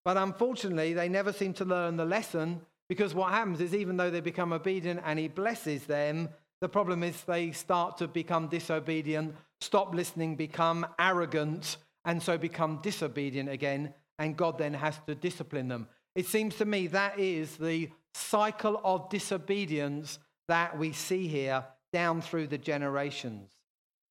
But 0.05 0.17
unfortunately, 0.17 0.93
they 0.93 1.09
never 1.09 1.33
seem 1.33 1.53
to 1.55 1.65
learn 1.65 1.97
the 1.97 2.05
lesson 2.05 2.61
because 2.87 3.13
what 3.13 3.33
happens 3.33 3.59
is, 3.59 3.75
even 3.75 3.97
though 3.97 4.09
they 4.09 4.21
become 4.21 4.53
obedient 4.53 5.01
and 5.03 5.19
He 5.19 5.27
blesses 5.27 5.83
them, 5.85 6.29
the 6.61 6.69
problem 6.69 7.03
is 7.03 7.23
they 7.23 7.51
start 7.51 7.97
to 7.97 8.07
become 8.07 8.47
disobedient, 8.47 9.35
stop 9.61 9.93
listening, 9.93 10.35
become 10.35 10.85
arrogant, 10.99 11.77
and 12.05 12.21
so 12.21 12.37
become 12.37 12.79
disobedient 12.81 13.49
again, 13.49 13.93
and 14.17 14.37
God 14.37 14.57
then 14.57 14.73
has 14.73 14.99
to 15.07 15.15
discipline 15.15 15.67
them. 15.67 15.87
It 16.15 16.25
seems 16.25 16.55
to 16.55 16.65
me 16.65 16.87
that 16.87 17.19
is 17.19 17.57
the 17.57 17.89
cycle 18.13 18.81
of 18.83 19.09
disobedience 19.09 20.19
that 20.47 20.77
we 20.77 20.93
see 20.93 21.27
here 21.27 21.63
down 21.93 22.21
through 22.21 22.47
the 22.47 22.57
generations. 22.57 23.51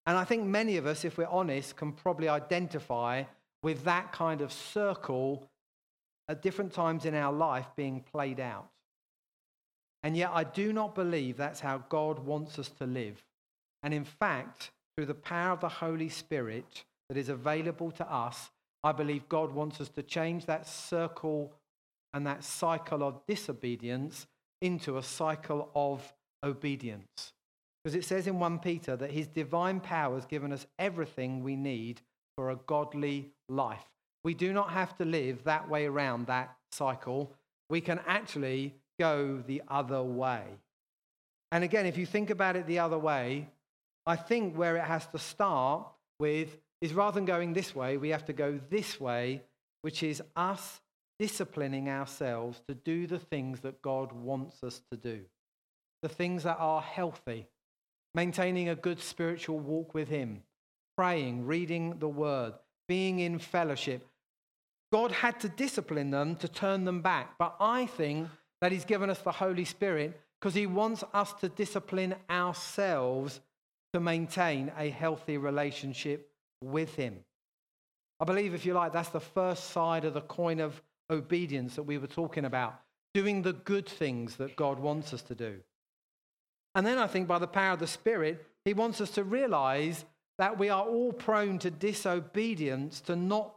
And 0.06 0.16
I 0.16 0.24
think 0.24 0.44
many 0.44 0.76
of 0.76 0.86
us, 0.86 1.04
if 1.04 1.18
we're 1.18 1.26
honest, 1.26 1.76
can 1.76 1.92
probably 1.92 2.28
identify 2.28 3.24
with 3.62 3.84
that 3.84 4.12
kind 4.12 4.40
of 4.40 4.52
circle 4.52 5.50
at 6.28 6.42
different 6.42 6.72
times 6.72 7.04
in 7.04 7.14
our 7.14 7.32
life 7.32 7.66
being 7.76 8.04
played 8.12 8.38
out. 8.38 8.68
And 10.06 10.16
yet, 10.16 10.30
I 10.32 10.44
do 10.44 10.72
not 10.72 10.94
believe 10.94 11.36
that's 11.36 11.58
how 11.58 11.78
God 11.88 12.20
wants 12.20 12.60
us 12.60 12.68
to 12.78 12.86
live. 12.86 13.20
And 13.82 13.92
in 13.92 14.04
fact, 14.04 14.70
through 14.94 15.06
the 15.06 15.14
power 15.14 15.50
of 15.50 15.58
the 15.58 15.68
Holy 15.68 16.08
Spirit 16.08 16.84
that 17.08 17.18
is 17.18 17.28
available 17.28 17.90
to 17.90 18.08
us, 18.08 18.52
I 18.84 18.92
believe 18.92 19.28
God 19.28 19.50
wants 19.50 19.80
us 19.80 19.88
to 19.88 20.04
change 20.04 20.46
that 20.46 20.68
circle 20.68 21.52
and 22.14 22.24
that 22.24 22.44
cycle 22.44 23.02
of 23.02 23.26
disobedience 23.26 24.28
into 24.62 24.96
a 24.96 25.02
cycle 25.02 25.70
of 25.74 26.14
obedience. 26.44 27.32
Because 27.82 27.96
it 27.96 28.04
says 28.04 28.28
in 28.28 28.38
1 28.38 28.60
Peter 28.60 28.94
that 28.94 29.10
his 29.10 29.26
divine 29.26 29.80
power 29.80 30.14
has 30.14 30.24
given 30.24 30.52
us 30.52 30.68
everything 30.78 31.42
we 31.42 31.56
need 31.56 32.00
for 32.36 32.50
a 32.50 32.60
godly 32.68 33.32
life. 33.48 33.90
We 34.22 34.34
do 34.34 34.52
not 34.52 34.70
have 34.70 34.96
to 34.98 35.04
live 35.04 35.42
that 35.42 35.68
way 35.68 35.86
around 35.86 36.28
that 36.28 36.54
cycle. 36.70 37.32
We 37.68 37.80
can 37.80 37.98
actually 38.06 38.76
go 38.98 39.42
the 39.46 39.62
other 39.68 40.02
way. 40.02 40.42
And 41.52 41.64
again, 41.64 41.86
if 41.86 41.96
you 41.96 42.06
think 42.06 42.30
about 42.30 42.56
it 42.56 42.66
the 42.66 42.80
other 42.80 42.98
way, 42.98 43.48
I 44.06 44.16
think 44.16 44.56
where 44.56 44.76
it 44.76 44.84
has 44.84 45.06
to 45.08 45.18
start 45.18 45.86
with 46.18 46.56
is 46.80 46.92
rather 46.92 47.14
than 47.16 47.24
going 47.24 47.52
this 47.52 47.74
way, 47.74 47.96
we 47.96 48.10
have 48.10 48.24
to 48.26 48.32
go 48.32 48.60
this 48.70 49.00
way, 49.00 49.42
which 49.82 50.02
is 50.02 50.22
us 50.34 50.80
disciplining 51.18 51.88
ourselves 51.88 52.60
to 52.68 52.74
do 52.74 53.06
the 53.06 53.18
things 53.18 53.60
that 53.60 53.82
God 53.82 54.12
wants 54.12 54.62
us 54.62 54.82
to 54.90 54.96
do, 54.96 55.22
the 56.02 56.08
things 56.08 56.42
that 56.42 56.58
are 56.58 56.82
healthy, 56.82 57.46
maintaining 58.14 58.68
a 58.68 58.76
good 58.76 59.00
spiritual 59.00 59.58
walk 59.58 59.94
with 59.94 60.08
Him, 60.08 60.42
praying, 60.96 61.46
reading 61.46 61.98
the 61.98 62.08
Word, 62.08 62.54
being 62.88 63.18
in 63.20 63.38
fellowship. 63.38 64.06
God 64.92 65.10
had 65.10 65.40
to 65.40 65.48
discipline 65.48 66.10
them 66.10 66.36
to 66.36 66.48
turn 66.48 66.84
them 66.84 67.00
back, 67.02 67.34
but 67.38 67.56
I 67.58 67.86
think 67.86 68.28
that 68.60 68.72
He's 68.72 68.84
given 68.84 69.10
us 69.10 69.18
the 69.20 69.32
Holy 69.32 69.64
Spirit 69.64 70.20
because 70.40 70.54
He 70.54 70.66
wants 70.66 71.04
us 71.12 71.32
to 71.34 71.48
discipline 71.48 72.14
ourselves 72.30 73.40
to 73.92 74.00
maintain 74.00 74.72
a 74.78 74.90
healthy 74.90 75.38
relationship 75.38 76.30
with 76.62 76.94
Him. 76.94 77.18
I 78.20 78.24
believe, 78.24 78.54
if 78.54 78.64
you 78.64 78.72
like, 78.72 78.92
that's 78.92 79.10
the 79.10 79.20
first 79.20 79.70
side 79.70 80.04
of 80.04 80.14
the 80.14 80.22
coin 80.22 80.60
of 80.60 80.80
obedience 81.10 81.76
that 81.76 81.82
we 81.82 81.98
were 81.98 82.06
talking 82.06 82.44
about, 82.44 82.80
doing 83.14 83.42
the 83.42 83.52
good 83.52 83.86
things 83.86 84.36
that 84.36 84.56
God 84.56 84.78
wants 84.78 85.12
us 85.12 85.22
to 85.22 85.34
do. 85.34 85.60
And 86.74 86.86
then 86.86 86.98
I 86.98 87.06
think 87.06 87.28
by 87.28 87.38
the 87.38 87.46
power 87.46 87.72
of 87.72 87.80
the 87.80 87.86
Spirit, 87.86 88.44
He 88.64 88.74
wants 88.74 89.00
us 89.00 89.10
to 89.12 89.24
realize 89.24 90.04
that 90.38 90.58
we 90.58 90.68
are 90.68 90.84
all 90.84 91.12
prone 91.12 91.58
to 91.60 91.70
disobedience, 91.70 93.00
to 93.02 93.16
not, 93.16 93.55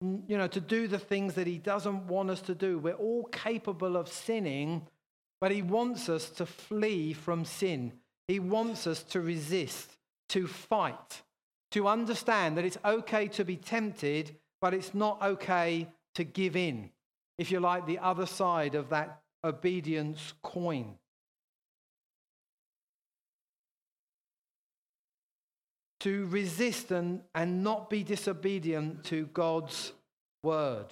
you 0.00 0.38
know, 0.38 0.48
to 0.48 0.60
do 0.60 0.88
the 0.88 0.98
things 0.98 1.34
that 1.34 1.46
He 1.46 1.58
doesn't 1.58 2.06
want 2.06 2.30
us 2.30 2.40
to 2.42 2.54
do. 2.54 2.78
We're 2.78 2.94
all 2.94 3.24
capable 3.24 3.96
of 3.96 4.08
sinning, 4.08 4.86
but 5.40 5.52
He 5.52 5.62
wants 5.62 6.08
us 6.08 6.30
to 6.30 6.46
flee 6.46 7.12
from 7.12 7.44
sin. 7.44 7.92
He 8.28 8.38
wants 8.38 8.86
us 8.86 9.02
to 9.04 9.20
resist, 9.20 9.96
to 10.30 10.46
fight, 10.46 11.22
to 11.72 11.88
understand 11.88 12.56
that 12.56 12.64
it's 12.64 12.78
okay 12.84 13.28
to 13.28 13.44
be 13.44 13.56
tempted, 13.56 14.36
but 14.60 14.72
it's 14.72 14.94
not 14.94 15.20
okay 15.22 15.88
to 16.14 16.24
give 16.24 16.56
in. 16.56 16.90
If 17.38 17.50
you 17.50 17.60
like, 17.60 17.86
the 17.86 17.98
other 17.98 18.26
side 18.26 18.74
of 18.74 18.90
that 18.90 19.20
obedience 19.44 20.34
coin. 20.42 20.94
To 26.00 26.26
resist 26.26 26.90
and, 26.90 27.20
and 27.34 27.62
not 27.62 27.90
be 27.90 28.02
disobedient 28.02 29.04
to 29.04 29.26
God's 29.26 29.92
word. 30.42 30.86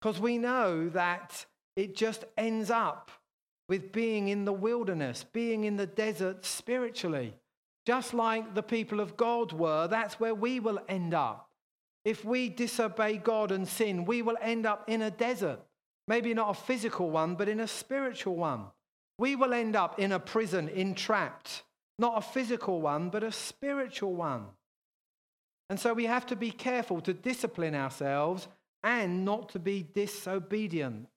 Because 0.00 0.20
we 0.20 0.38
know 0.38 0.88
that 0.90 1.44
it 1.76 1.94
just 1.94 2.24
ends 2.36 2.70
up 2.70 3.10
with 3.68 3.92
being 3.92 4.28
in 4.28 4.44
the 4.44 4.52
wilderness, 4.52 5.24
being 5.32 5.64
in 5.64 5.76
the 5.76 5.86
desert 5.86 6.44
spiritually. 6.44 7.34
Just 7.86 8.14
like 8.14 8.54
the 8.54 8.62
people 8.62 9.00
of 9.00 9.16
God 9.16 9.52
were, 9.52 9.86
that's 9.88 10.18
where 10.18 10.34
we 10.34 10.60
will 10.60 10.80
end 10.88 11.14
up. 11.14 11.48
If 12.04 12.24
we 12.24 12.48
disobey 12.48 13.18
God 13.18 13.50
and 13.50 13.66
sin, 13.66 14.04
we 14.04 14.22
will 14.22 14.36
end 14.40 14.64
up 14.64 14.88
in 14.88 15.02
a 15.02 15.10
desert. 15.10 15.60
Maybe 16.08 16.34
not 16.34 16.50
a 16.50 16.54
physical 16.54 17.10
one, 17.10 17.34
but 17.34 17.48
in 17.48 17.60
a 17.60 17.68
spiritual 17.68 18.36
one. 18.36 18.66
We 19.18 19.34
will 19.34 19.52
end 19.52 19.74
up 19.74 19.98
in 19.98 20.12
a 20.12 20.20
prison, 20.20 20.68
entrapped. 20.68 21.62
Not 21.98 22.18
a 22.18 22.20
physical 22.20 22.80
one, 22.80 23.08
but 23.10 23.22
a 23.22 23.32
spiritual 23.32 24.14
one. 24.14 24.46
And 25.70 25.80
so 25.80 25.92
we 25.94 26.04
have 26.04 26.26
to 26.26 26.36
be 26.36 26.50
careful 26.50 27.00
to 27.02 27.12
discipline 27.12 27.74
ourselves 27.74 28.48
and 28.82 29.24
not 29.24 29.48
to 29.50 29.58
be 29.58 29.82
disobedient. 29.94 31.08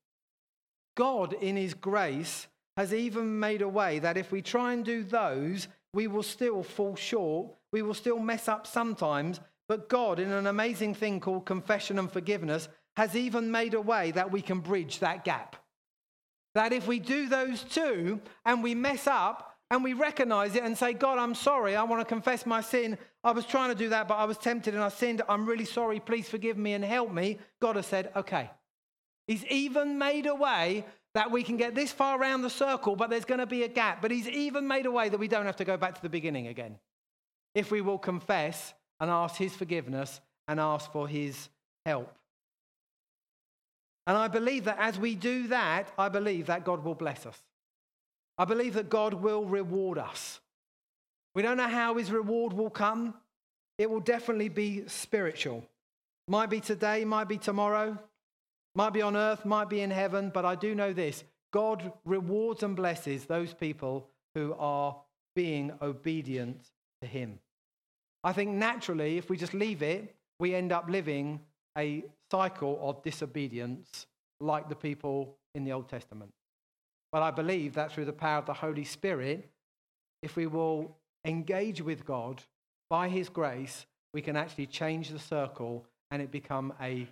God, 0.95 1.33
in 1.33 1.55
His 1.55 1.73
grace, 1.73 2.47
has 2.77 2.93
even 2.93 3.39
made 3.39 3.61
a 3.61 3.67
way 3.67 3.99
that 3.99 4.17
if 4.17 4.31
we 4.31 4.41
try 4.41 4.73
and 4.73 4.83
do 4.83 5.03
those, 5.03 5.67
we 5.93 6.07
will 6.07 6.23
still 6.23 6.63
fall 6.63 6.95
short. 6.95 7.51
We 7.71 7.81
will 7.81 7.93
still 7.93 8.19
mess 8.19 8.47
up 8.47 8.65
sometimes. 8.65 9.39
But 9.67 9.89
God, 9.89 10.19
in 10.19 10.31
an 10.31 10.47
amazing 10.47 10.95
thing 10.95 11.19
called 11.19 11.45
confession 11.45 11.99
and 11.99 12.11
forgiveness, 12.11 12.69
has 12.95 13.15
even 13.15 13.51
made 13.51 13.75
a 13.75 13.81
way 13.81 14.11
that 14.11 14.31
we 14.31 14.41
can 14.41 14.59
bridge 14.59 14.99
that 14.99 15.23
gap. 15.23 15.55
That 16.55 16.73
if 16.73 16.87
we 16.87 16.99
do 16.99 17.29
those 17.29 17.63
two 17.63 18.19
and 18.45 18.63
we 18.63 18.73
mess 18.75 19.05
up 19.05 19.48
and 19.71 19.83
we 19.83 19.93
recognize 19.93 20.55
it 20.55 20.63
and 20.63 20.77
say, 20.77 20.93
God, 20.93 21.19
I'm 21.19 21.35
sorry, 21.35 21.75
I 21.75 21.83
want 21.83 22.01
to 22.01 22.05
confess 22.05 22.45
my 22.45 22.61
sin. 22.61 22.97
I 23.23 23.31
was 23.31 23.45
trying 23.45 23.69
to 23.69 23.75
do 23.75 23.89
that, 23.89 24.07
but 24.07 24.15
I 24.15 24.25
was 24.25 24.37
tempted 24.37 24.73
and 24.73 24.81
I 24.81 24.89
sinned. 24.89 25.21
I'm 25.29 25.45
really 25.45 25.65
sorry. 25.65 25.99
Please 25.99 26.27
forgive 26.27 26.57
me 26.57 26.73
and 26.73 26.83
help 26.83 27.11
me. 27.11 27.37
God 27.61 27.75
has 27.75 27.85
said, 27.85 28.11
okay, 28.15 28.49
He's 29.29 29.45
even 29.45 29.99
made 29.99 30.25
a 30.25 30.33
way 30.33 30.83
that 31.13 31.29
we 31.29 31.43
can 31.43 31.55
get 31.55 31.75
this 31.75 31.91
far 31.91 32.19
around 32.19 32.41
the 32.41 32.49
circle, 32.49 32.95
but 32.95 33.11
there's 33.11 33.25
going 33.25 33.39
to 33.39 33.45
be 33.45 33.61
a 33.61 33.67
gap. 33.67 34.01
But 34.01 34.09
he's 34.09 34.27
even 34.27 34.67
made 34.67 34.87
a 34.87 34.91
way 34.91 35.07
that 35.07 35.19
we 35.19 35.27
don't 35.27 35.45
have 35.45 35.57
to 35.57 35.65
go 35.65 35.77
back 35.77 35.93
to 35.93 36.01
the 36.01 36.09
beginning 36.09 36.47
again. 36.47 36.79
If 37.53 37.69
we 37.69 37.81
will 37.81 37.99
confess 37.99 38.73
and 38.99 39.11
ask 39.11 39.35
his 39.35 39.53
forgiveness 39.53 40.19
and 40.47 40.59
ask 40.59 40.91
for 40.91 41.07
his 41.07 41.47
help. 41.85 42.11
And 44.07 44.17
I 44.17 44.27
believe 44.27 44.65
that 44.65 44.77
as 44.79 44.97
we 44.97 45.13
do 45.13 45.49
that, 45.49 45.93
I 45.95 46.09
believe 46.09 46.47
that 46.47 46.65
God 46.65 46.83
will 46.83 46.95
bless 46.95 47.27
us. 47.27 47.39
I 48.39 48.45
believe 48.45 48.73
that 48.75 48.89
God 48.89 49.13
will 49.13 49.43
reward 49.45 49.97
us. 49.97 50.39
We 51.35 51.41
don't 51.41 51.57
know 51.57 51.67
how 51.67 51.95
his 51.97 52.09
reward 52.09 52.53
will 52.53 52.69
come. 52.69 53.13
It 53.77 53.89
will 53.89 53.99
definitely 53.99 54.47
be 54.47 54.87
spiritual. 54.87 55.65
Might 56.27 56.49
be 56.49 56.61
today, 56.61 57.03
might 57.03 57.27
be 57.27 57.37
tomorrow, 57.37 57.97
might 58.75 58.93
be 58.93 59.01
on 59.01 59.17
earth, 59.17 59.45
might 59.45 59.69
be 59.69 59.81
in 59.81 59.91
heaven, 59.91 60.31
but 60.33 60.45
I 60.45 60.55
do 60.55 60.73
know 60.73 60.93
this 60.93 61.25
God 61.51 61.91
rewards 62.05 62.63
and 62.63 62.75
blesses 62.75 63.25
those 63.25 63.53
people 63.53 64.07
who 64.35 64.55
are 64.57 64.95
being 65.35 65.73
obedient 65.81 66.61
to 67.01 67.07
Him. 67.07 67.39
I 68.23 68.31
think 68.31 68.51
naturally, 68.51 69.17
if 69.17 69.29
we 69.29 69.37
just 69.37 69.53
leave 69.53 69.81
it, 69.81 70.15
we 70.39 70.55
end 70.55 70.71
up 70.71 70.89
living 70.89 71.41
a 71.77 72.03
cycle 72.31 72.79
of 72.81 73.03
disobedience 73.03 74.05
like 74.39 74.69
the 74.69 74.75
people 74.75 75.35
in 75.55 75.65
the 75.65 75.73
Old 75.73 75.89
Testament. 75.89 76.31
But 77.11 77.23
I 77.23 77.31
believe 77.31 77.73
that 77.73 77.91
through 77.91 78.05
the 78.05 78.13
power 78.13 78.37
of 78.37 78.45
the 78.45 78.53
Holy 78.53 78.83
Spirit, 78.83 79.49
if 80.21 80.35
we 80.35 80.47
will 80.47 80.97
engage 81.25 81.81
with 81.81 82.05
God 82.05 82.43
by 82.89 83.09
His 83.09 83.29
grace, 83.29 83.85
we 84.13 84.21
can 84.21 84.35
actually 84.35 84.67
change 84.67 85.09
the 85.09 85.19
circle 85.19 85.85
and 86.11 86.21
it 86.21 86.31
become 86.31 86.73
a 86.81 87.07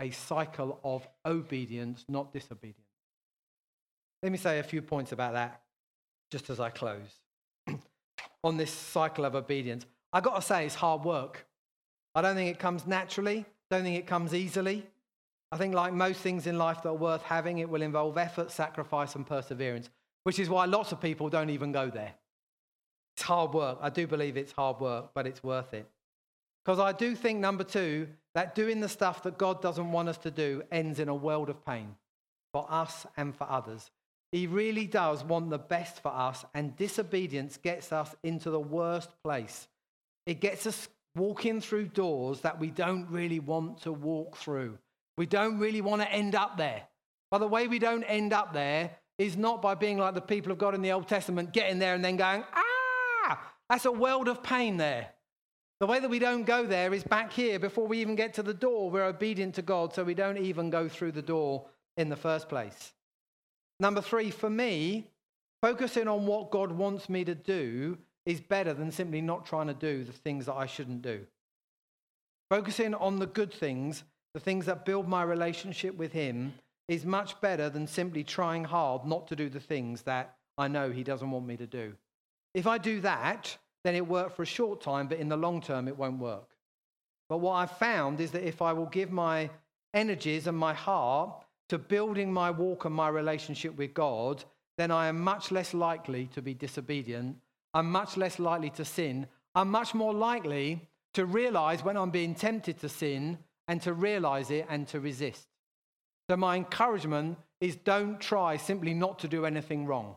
a 0.00 0.10
cycle 0.10 0.80
of 0.84 1.06
obedience, 1.24 2.04
not 2.08 2.32
disobedience. 2.32 2.80
Let 4.22 4.32
me 4.32 4.38
say 4.38 4.58
a 4.58 4.62
few 4.62 4.82
points 4.82 5.12
about 5.12 5.34
that 5.34 5.62
just 6.30 6.50
as 6.50 6.60
I 6.60 6.70
close. 6.70 7.20
On 8.44 8.56
this 8.56 8.72
cycle 8.72 9.24
of 9.24 9.34
obedience, 9.34 9.86
I 10.12 10.20
got 10.20 10.36
to 10.36 10.42
say 10.42 10.66
it's 10.66 10.74
hard 10.74 11.04
work. 11.04 11.46
I 12.14 12.22
don't 12.22 12.34
think 12.34 12.50
it 12.50 12.58
comes 12.58 12.86
naturally, 12.86 13.44
don't 13.70 13.82
think 13.82 13.98
it 13.98 14.06
comes 14.06 14.34
easily. 14.34 14.86
I 15.52 15.56
think, 15.56 15.74
like 15.74 15.92
most 15.92 16.20
things 16.20 16.46
in 16.46 16.58
life 16.58 16.82
that 16.82 16.88
are 16.88 16.94
worth 16.94 17.22
having, 17.22 17.58
it 17.58 17.68
will 17.68 17.82
involve 17.82 18.18
effort, 18.18 18.50
sacrifice, 18.50 19.14
and 19.14 19.26
perseverance, 19.26 19.88
which 20.24 20.38
is 20.38 20.48
why 20.48 20.64
lots 20.64 20.92
of 20.92 21.00
people 21.00 21.28
don't 21.28 21.50
even 21.50 21.70
go 21.70 21.90
there. 21.90 22.14
It's 23.16 23.22
hard 23.22 23.54
work. 23.54 23.78
I 23.80 23.90
do 23.90 24.06
believe 24.06 24.36
it's 24.36 24.52
hard 24.52 24.80
work, 24.80 25.10
but 25.14 25.26
it's 25.26 25.42
worth 25.42 25.72
it. 25.72 25.88
Because 26.64 26.80
I 26.80 26.92
do 26.92 27.14
think, 27.14 27.38
number 27.38 27.62
two, 27.62 28.08
that 28.34 28.54
doing 28.54 28.80
the 28.80 28.88
stuff 28.88 29.22
that 29.22 29.38
God 29.38 29.62
doesn't 29.62 29.92
want 29.92 30.08
us 30.08 30.18
to 30.18 30.30
do 30.30 30.62
ends 30.72 30.98
in 30.98 31.08
a 31.08 31.14
world 31.14 31.48
of 31.50 31.64
pain 31.64 31.94
for 32.52 32.66
us 32.68 33.06
and 33.16 33.34
for 33.36 33.48
others. 33.48 33.90
He 34.32 34.48
really 34.48 34.86
does 34.86 35.22
want 35.22 35.50
the 35.50 35.58
best 35.58 36.00
for 36.00 36.12
us, 36.12 36.44
and 36.54 36.76
disobedience 36.76 37.56
gets 37.56 37.92
us 37.92 38.16
into 38.24 38.50
the 38.50 38.58
worst 38.58 39.10
place. 39.22 39.68
It 40.26 40.40
gets 40.40 40.66
us 40.66 40.88
walking 41.14 41.60
through 41.60 41.86
doors 41.86 42.40
that 42.40 42.58
we 42.58 42.70
don't 42.70 43.08
really 43.10 43.38
want 43.38 43.82
to 43.82 43.92
walk 43.92 44.36
through. 44.36 44.78
We 45.16 45.26
don't 45.26 45.58
really 45.58 45.80
want 45.80 46.02
to 46.02 46.10
end 46.10 46.34
up 46.34 46.56
there. 46.56 46.82
But 47.30 47.38
the 47.38 47.48
way 47.48 47.68
we 47.68 47.78
don't 47.78 48.04
end 48.04 48.32
up 48.32 48.52
there 48.52 48.90
is 49.18 49.36
not 49.36 49.62
by 49.62 49.74
being 49.74 49.98
like 49.98 50.14
the 50.14 50.20
people 50.20 50.52
of 50.52 50.58
God 50.58 50.74
in 50.74 50.82
the 50.82 50.92
Old 50.92 51.08
Testament, 51.08 51.52
getting 51.52 51.78
there 51.78 51.94
and 51.94 52.04
then 52.04 52.16
going, 52.16 52.44
ah, 52.54 53.40
that's 53.68 53.84
a 53.84 53.92
world 53.92 54.28
of 54.28 54.42
pain 54.42 54.76
there. 54.76 55.08
The 55.80 55.86
way 55.86 56.00
that 56.00 56.08
we 56.10 56.18
don't 56.18 56.44
go 56.44 56.66
there 56.66 56.94
is 56.94 57.04
back 57.04 57.32
here 57.32 57.58
before 57.58 57.86
we 57.86 58.00
even 58.00 58.14
get 58.14 58.34
to 58.34 58.42
the 58.42 58.54
door. 58.54 58.90
We're 58.90 59.04
obedient 59.04 59.54
to 59.56 59.62
God, 59.62 59.92
so 59.92 60.04
we 60.04 60.14
don't 60.14 60.38
even 60.38 60.70
go 60.70 60.88
through 60.88 61.12
the 61.12 61.22
door 61.22 61.66
in 61.96 62.08
the 62.08 62.16
first 62.16 62.48
place. 62.48 62.92
Number 63.80 64.00
three, 64.00 64.30
for 64.30 64.48
me, 64.48 65.08
focusing 65.60 66.08
on 66.08 66.26
what 66.26 66.50
God 66.50 66.72
wants 66.72 67.08
me 67.08 67.24
to 67.24 67.34
do 67.34 67.98
is 68.24 68.40
better 68.40 68.72
than 68.72 68.90
simply 68.90 69.20
not 69.20 69.44
trying 69.44 69.66
to 69.66 69.74
do 69.74 70.04
the 70.04 70.12
things 70.12 70.46
that 70.46 70.54
I 70.54 70.66
shouldn't 70.66 71.02
do. 71.02 71.26
Focusing 72.50 72.94
on 72.94 73.18
the 73.18 73.26
good 73.26 73.52
things, 73.52 74.04
the 74.34 74.40
things 74.40 74.66
that 74.66 74.84
build 74.84 75.08
my 75.08 75.22
relationship 75.22 75.96
with 75.96 76.12
Him, 76.12 76.54
is 76.88 77.06
much 77.06 77.40
better 77.40 77.70
than 77.70 77.86
simply 77.86 78.22
trying 78.22 78.64
hard 78.64 79.06
not 79.06 79.26
to 79.28 79.36
do 79.36 79.48
the 79.48 79.60
things 79.60 80.02
that 80.02 80.36
I 80.58 80.68
know 80.68 80.90
He 80.90 81.02
doesn't 81.02 81.30
want 81.30 81.46
me 81.46 81.56
to 81.56 81.66
do. 81.66 81.94
If 82.52 82.66
I 82.66 82.78
do 82.78 83.00
that, 83.00 83.56
then 83.84 83.94
it 83.94 84.06
worked 84.06 84.36
for 84.36 84.42
a 84.42 84.46
short 84.46 84.80
time, 84.80 85.08
but 85.08 85.18
in 85.18 85.28
the 85.28 85.36
long 85.36 85.60
term, 85.62 85.88
it 85.88 85.96
won't 85.96 86.18
work. 86.18 86.50
But 87.28 87.38
what 87.38 87.54
I've 87.54 87.78
found 87.78 88.20
is 88.20 88.32
that 88.32 88.46
if 88.46 88.60
I 88.60 88.72
will 88.72 88.86
give 88.86 89.10
my 89.10 89.50
energies 89.94 90.46
and 90.46 90.58
my 90.58 90.74
heart 90.74 91.44
to 91.68 91.78
building 91.78 92.32
my 92.32 92.50
walk 92.50 92.84
and 92.84 92.94
my 92.94 93.08
relationship 93.08 93.76
with 93.76 93.94
God, 93.94 94.44
then 94.76 94.90
I 94.90 95.06
am 95.06 95.20
much 95.20 95.50
less 95.50 95.72
likely 95.72 96.26
to 96.34 96.42
be 96.42 96.54
disobedient. 96.54 97.36
I'm 97.72 97.90
much 97.90 98.16
less 98.16 98.38
likely 98.38 98.70
to 98.70 98.84
sin. 98.84 99.26
I'm 99.54 99.70
much 99.70 99.94
more 99.94 100.12
likely 100.12 100.88
to 101.14 101.24
realize 101.24 101.84
when 101.84 101.96
I'm 101.96 102.10
being 102.10 102.34
tempted 102.34 102.80
to 102.80 102.88
sin 102.88 103.38
and 103.68 103.80
to 103.82 103.92
realize 103.92 104.50
it 104.50 104.66
and 104.68 104.86
to 104.88 105.00
resist. 105.00 105.46
So, 106.28 106.36
my 106.36 106.56
encouragement 106.56 107.38
is 107.60 107.76
don't 107.76 108.20
try 108.20 108.56
simply 108.56 108.94
not 108.94 109.18
to 109.20 109.28
do 109.28 109.46
anything 109.46 109.86
wrong. 109.86 110.16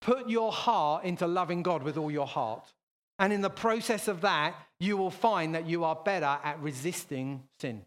Put 0.00 0.28
your 0.28 0.52
heart 0.52 1.04
into 1.04 1.26
loving 1.26 1.62
God 1.62 1.82
with 1.82 1.96
all 1.96 2.10
your 2.10 2.26
heart. 2.26 2.72
And 3.18 3.32
in 3.32 3.40
the 3.40 3.50
process 3.50 4.08
of 4.08 4.20
that, 4.20 4.54
you 4.78 4.96
will 4.96 5.10
find 5.10 5.54
that 5.54 5.66
you 5.66 5.84
are 5.84 5.94
better 5.94 6.38
at 6.42 6.60
resisting 6.60 7.44
sin. 7.58 7.84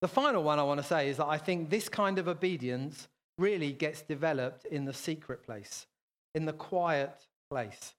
The 0.00 0.08
final 0.08 0.42
one 0.42 0.58
I 0.58 0.62
want 0.62 0.80
to 0.80 0.86
say 0.86 1.08
is 1.08 1.18
that 1.18 1.26
I 1.26 1.38
think 1.38 1.70
this 1.70 1.88
kind 1.88 2.18
of 2.18 2.28
obedience 2.28 3.08
really 3.38 3.72
gets 3.72 4.02
developed 4.02 4.64
in 4.64 4.84
the 4.84 4.92
secret 4.92 5.44
place, 5.44 5.86
in 6.34 6.44
the 6.44 6.52
quiet 6.52 7.26
place, 7.50 7.94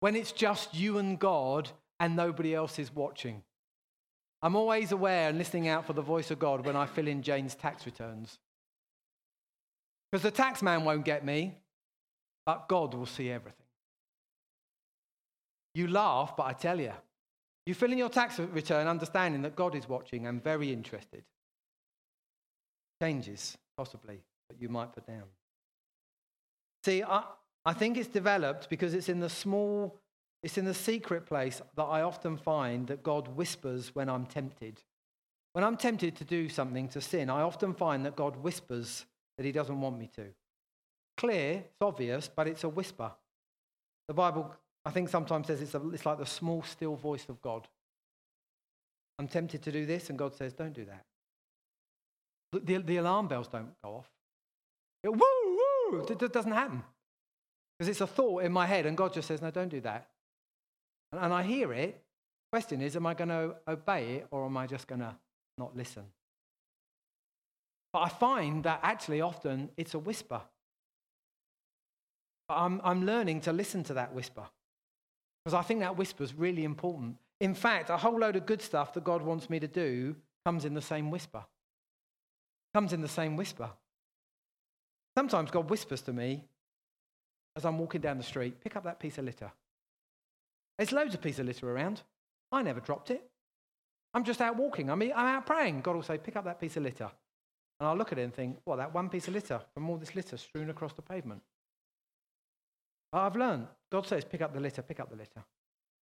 when 0.00 0.16
it's 0.16 0.32
just 0.32 0.74
you 0.74 0.98
and 0.98 1.18
God 1.18 1.70
and 2.04 2.14
nobody 2.14 2.54
else 2.54 2.78
is 2.78 2.94
watching. 2.94 3.42
I'm 4.42 4.56
always 4.56 4.92
aware 4.92 5.30
and 5.30 5.38
listening 5.38 5.68
out 5.68 5.86
for 5.86 5.94
the 5.94 6.02
voice 6.02 6.30
of 6.30 6.38
God 6.38 6.66
when 6.66 6.76
I 6.76 6.84
fill 6.84 7.08
in 7.08 7.22
Jane's 7.22 7.54
tax 7.54 7.86
returns. 7.86 8.38
Because 10.12 10.22
the 10.22 10.30
tax 10.30 10.60
man 10.60 10.84
won't 10.84 11.06
get 11.06 11.24
me, 11.24 11.54
but 12.44 12.68
God 12.68 12.92
will 12.92 13.06
see 13.06 13.30
everything. 13.30 13.66
You 15.74 15.88
laugh, 15.88 16.36
but 16.36 16.42
I 16.42 16.52
tell 16.52 16.78
you, 16.78 16.92
you 17.64 17.72
fill 17.72 17.90
in 17.90 17.96
your 17.96 18.10
tax 18.10 18.38
return 18.38 18.86
understanding 18.86 19.40
that 19.40 19.56
God 19.56 19.74
is 19.74 19.88
watching 19.88 20.26
and 20.26 20.44
very 20.44 20.74
interested. 20.74 21.24
Changes, 23.00 23.56
possibly, 23.78 24.20
that 24.50 24.60
you 24.60 24.68
might 24.68 24.92
put 24.92 25.06
down. 25.06 25.24
See, 26.84 27.02
I, 27.02 27.24
I 27.64 27.72
think 27.72 27.96
it's 27.96 28.08
developed 28.08 28.68
because 28.68 28.92
it's 28.92 29.08
in 29.08 29.20
the 29.20 29.30
small 29.30 29.98
it's 30.44 30.58
in 30.58 30.66
the 30.66 30.74
secret 30.74 31.24
place 31.24 31.62
that 31.74 31.82
I 31.82 32.02
often 32.02 32.36
find 32.36 32.86
that 32.88 33.02
God 33.02 33.28
whispers 33.28 33.94
when 33.94 34.10
I'm 34.10 34.26
tempted. 34.26 34.78
When 35.54 35.64
I'm 35.64 35.78
tempted 35.78 36.16
to 36.16 36.24
do 36.24 36.50
something, 36.50 36.86
to 36.88 37.00
sin, 37.00 37.30
I 37.30 37.40
often 37.40 37.72
find 37.72 38.04
that 38.04 38.14
God 38.14 38.36
whispers 38.36 39.06
that 39.38 39.46
he 39.46 39.52
doesn't 39.52 39.80
want 39.80 39.98
me 39.98 40.10
to. 40.16 40.26
Clear, 41.16 41.64
it's 41.64 41.80
obvious, 41.80 42.28
but 42.28 42.46
it's 42.46 42.62
a 42.62 42.68
whisper. 42.68 43.10
The 44.06 44.12
Bible, 44.12 44.54
I 44.84 44.90
think, 44.90 45.08
sometimes 45.08 45.46
says 45.46 45.62
it's, 45.62 45.74
a, 45.74 45.88
it's 45.88 46.04
like 46.04 46.18
the 46.18 46.26
small, 46.26 46.62
still 46.62 46.94
voice 46.94 47.24
of 47.30 47.40
God. 47.40 47.66
I'm 49.18 49.28
tempted 49.28 49.62
to 49.62 49.72
do 49.72 49.86
this, 49.86 50.10
and 50.10 50.18
God 50.18 50.34
says, 50.36 50.52
don't 50.52 50.74
do 50.74 50.84
that. 50.84 51.06
The, 52.52 52.78
the 52.78 52.96
alarm 52.98 53.28
bells 53.28 53.48
don't 53.48 53.72
go 53.82 53.90
off. 53.92 54.10
It, 55.02 55.08
woo, 55.08 55.58
woo, 55.90 56.06
it 56.06 56.32
doesn't 56.34 56.52
happen. 56.52 56.82
Because 57.78 57.88
it's 57.88 58.02
a 58.02 58.06
thought 58.06 58.42
in 58.42 58.52
my 58.52 58.66
head, 58.66 58.84
and 58.84 58.94
God 58.94 59.14
just 59.14 59.28
says, 59.28 59.40
no, 59.40 59.50
don't 59.50 59.70
do 59.70 59.80
that. 59.80 60.10
And 61.18 61.32
I 61.32 61.42
hear 61.42 61.72
it. 61.72 62.02
Question 62.52 62.80
is, 62.80 62.96
am 62.96 63.06
I 63.06 63.14
going 63.14 63.28
to 63.28 63.56
obey 63.66 64.16
it 64.16 64.26
or 64.30 64.46
am 64.46 64.56
I 64.56 64.66
just 64.66 64.86
going 64.86 65.00
to 65.00 65.14
not 65.58 65.76
listen? 65.76 66.04
But 67.92 68.00
I 68.00 68.08
find 68.08 68.64
that 68.64 68.80
actually 68.82 69.20
often 69.20 69.70
it's 69.76 69.94
a 69.94 69.98
whisper. 69.98 70.40
I'm, 72.48 72.80
I'm 72.84 73.06
learning 73.06 73.40
to 73.42 73.52
listen 73.52 73.82
to 73.84 73.94
that 73.94 74.12
whisper 74.12 74.44
because 75.44 75.54
I 75.54 75.62
think 75.62 75.80
that 75.80 75.96
whisper 75.96 76.24
is 76.24 76.34
really 76.34 76.64
important. 76.64 77.16
In 77.40 77.54
fact, 77.54 77.90
a 77.90 77.96
whole 77.96 78.18
load 78.18 78.36
of 78.36 78.46
good 78.46 78.62
stuff 78.62 78.94
that 78.94 79.04
God 79.04 79.22
wants 79.22 79.50
me 79.50 79.60
to 79.60 79.68
do 79.68 80.16
comes 80.44 80.64
in 80.64 80.74
the 80.74 80.82
same 80.82 81.10
whisper. 81.10 81.44
Comes 82.74 82.92
in 82.92 83.00
the 83.00 83.08
same 83.08 83.36
whisper. 83.36 83.70
Sometimes 85.16 85.50
God 85.50 85.70
whispers 85.70 86.02
to 86.02 86.12
me 86.12 86.44
as 87.56 87.64
I'm 87.64 87.78
walking 87.78 88.00
down 88.00 88.18
the 88.18 88.24
street, 88.24 88.60
pick 88.60 88.76
up 88.76 88.84
that 88.84 88.98
piece 88.98 89.18
of 89.18 89.24
litter. 89.24 89.50
There's 90.78 90.92
loads 90.92 91.14
of 91.14 91.20
pieces 91.20 91.40
of 91.40 91.46
litter 91.46 91.70
around. 91.70 92.02
I 92.50 92.62
never 92.62 92.80
dropped 92.80 93.10
it. 93.10 93.28
I'm 94.12 94.24
just 94.24 94.40
out 94.40 94.56
walking. 94.56 94.90
I 94.90 94.94
mean, 94.94 95.12
I'm 95.14 95.36
out 95.36 95.46
praying. 95.46 95.80
God 95.80 95.96
will 95.96 96.02
say, 96.02 96.18
pick 96.18 96.36
up 96.36 96.44
that 96.44 96.60
piece 96.60 96.76
of 96.76 96.82
litter. 96.82 97.10
And 97.80 97.88
I'll 97.88 97.96
look 97.96 98.12
at 98.12 98.18
it 98.18 98.22
and 98.22 98.34
think, 98.34 98.58
well, 98.64 98.76
that 98.76 98.94
one 98.94 99.08
piece 99.08 99.26
of 99.28 99.34
litter 99.34 99.60
from 99.74 99.90
all 99.90 99.96
this 99.96 100.14
litter 100.14 100.36
strewn 100.36 100.70
across 100.70 100.92
the 100.92 101.02
pavement. 101.02 101.42
I've 103.12 103.36
learned. 103.36 103.66
God 103.90 104.06
says, 104.06 104.24
pick 104.24 104.42
up 104.42 104.54
the 104.54 104.60
litter, 104.60 104.82
pick 104.82 105.00
up 105.00 105.10
the 105.10 105.16
litter. 105.16 105.44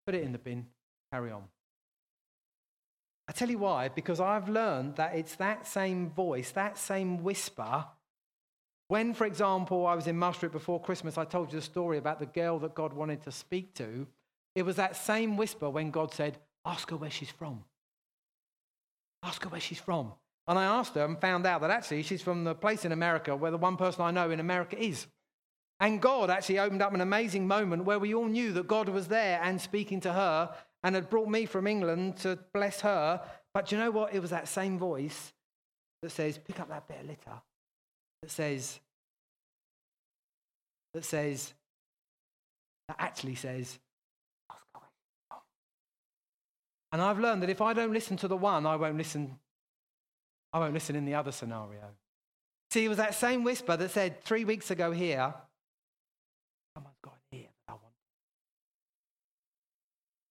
Put 0.05 0.15
it 0.15 0.23
in 0.23 0.31
the 0.31 0.39
bin, 0.39 0.67
carry 1.11 1.31
on. 1.31 1.43
I 3.27 3.31
tell 3.31 3.49
you 3.49 3.59
why, 3.59 3.89
because 3.89 4.19
I've 4.19 4.49
learned 4.49 4.95
that 4.95 5.15
it's 5.15 5.35
that 5.35 5.67
same 5.67 6.09
voice, 6.09 6.49
that 6.51 6.79
same 6.79 7.23
whisper. 7.23 7.85
When, 8.87 9.13
for 9.13 9.27
example, 9.27 9.85
I 9.85 9.93
was 9.93 10.07
in 10.07 10.17
Maastricht 10.17 10.51
before 10.51 10.81
Christmas, 10.81 11.15
I 11.15 11.25
told 11.25 11.53
you 11.53 11.59
the 11.59 11.65
story 11.65 11.99
about 11.99 12.17
the 12.17 12.25
girl 12.25 12.57
that 12.59 12.73
God 12.73 12.93
wanted 12.93 13.21
to 13.23 13.31
speak 13.31 13.75
to. 13.75 14.07
It 14.55 14.63
was 14.63 14.77
that 14.77 14.95
same 14.95 15.37
whisper 15.37 15.69
when 15.69 15.91
God 15.91 16.13
said, 16.13 16.37
Ask 16.65 16.89
her 16.89 16.97
where 16.97 17.09
she's 17.09 17.31
from. 17.31 17.63
Ask 19.23 19.43
her 19.43 19.49
where 19.49 19.61
she's 19.61 19.79
from. 19.79 20.13
And 20.47 20.57
I 20.57 20.65
asked 20.65 20.95
her 20.95 21.05
and 21.05 21.19
found 21.19 21.45
out 21.45 21.61
that 21.61 21.71
actually 21.71 22.03
she's 22.03 22.21
from 22.21 22.43
the 22.43 22.55
place 22.55 22.83
in 22.83 22.91
America 22.91 23.35
where 23.35 23.51
the 23.51 23.57
one 23.57 23.77
person 23.77 24.01
I 24.01 24.11
know 24.11 24.31
in 24.31 24.39
America 24.39 24.81
is. 24.81 25.05
And 25.79 26.01
God 26.01 26.29
actually 26.29 26.59
opened 26.59 26.81
up 26.81 26.93
an 26.93 27.01
amazing 27.01 27.47
moment 27.47 27.85
where 27.85 27.99
we 27.99 28.13
all 28.13 28.25
knew 28.25 28.51
that 28.53 28.67
God 28.67 28.89
was 28.89 29.07
there 29.07 29.39
and 29.41 29.61
speaking 29.61 30.01
to 30.01 30.11
her 30.11 30.53
and 30.83 30.95
had 30.95 31.09
brought 31.09 31.29
me 31.29 31.45
from 31.45 31.67
England 31.67 32.17
to 32.17 32.39
bless 32.53 32.81
her. 32.81 33.21
But 33.53 33.71
you 33.71 33.77
know 33.77 33.91
what? 33.91 34.13
It 34.13 34.19
was 34.19 34.31
that 34.31 34.47
same 34.47 34.77
voice 34.77 35.33
that 36.01 36.11
says, 36.11 36.37
Pick 36.37 36.59
up 36.59 36.69
that 36.69 36.87
bit 36.87 37.01
of 37.01 37.07
litter. 37.07 37.41
That 38.21 38.31
says, 38.31 38.79
that 40.93 41.05
says, 41.05 41.53
that 42.87 42.97
actually 42.99 43.35
says, 43.35 43.79
and 46.91 47.01
I've 47.01 47.19
learned 47.19 47.43
that 47.43 47.49
if 47.49 47.61
I 47.61 47.73
don't 47.73 47.93
listen 47.93 48.17
to 48.17 48.27
the 48.27 48.37
one, 48.37 48.65
I 48.65 48.75
won't 48.75 48.97
listen. 48.97 49.37
I 50.51 50.59
won't 50.59 50.73
listen 50.73 50.95
in 50.95 51.05
the 51.05 51.13
other 51.13 51.31
scenario. 51.31 51.81
See, 52.71 52.85
it 52.85 52.87
was 52.87 52.97
that 52.97 53.13
same 53.13 53.43
whisper 53.43 53.77
that 53.77 53.91
said 53.91 54.23
three 54.23 54.45
weeks 54.45 54.71
ago 54.71 54.91
here, 54.91 55.33
someone's 56.75 56.97
got 57.03 57.13
an 57.31 57.39
ear 57.39 57.47
that 57.67 57.73
I 57.73 57.75
want. 57.75 57.93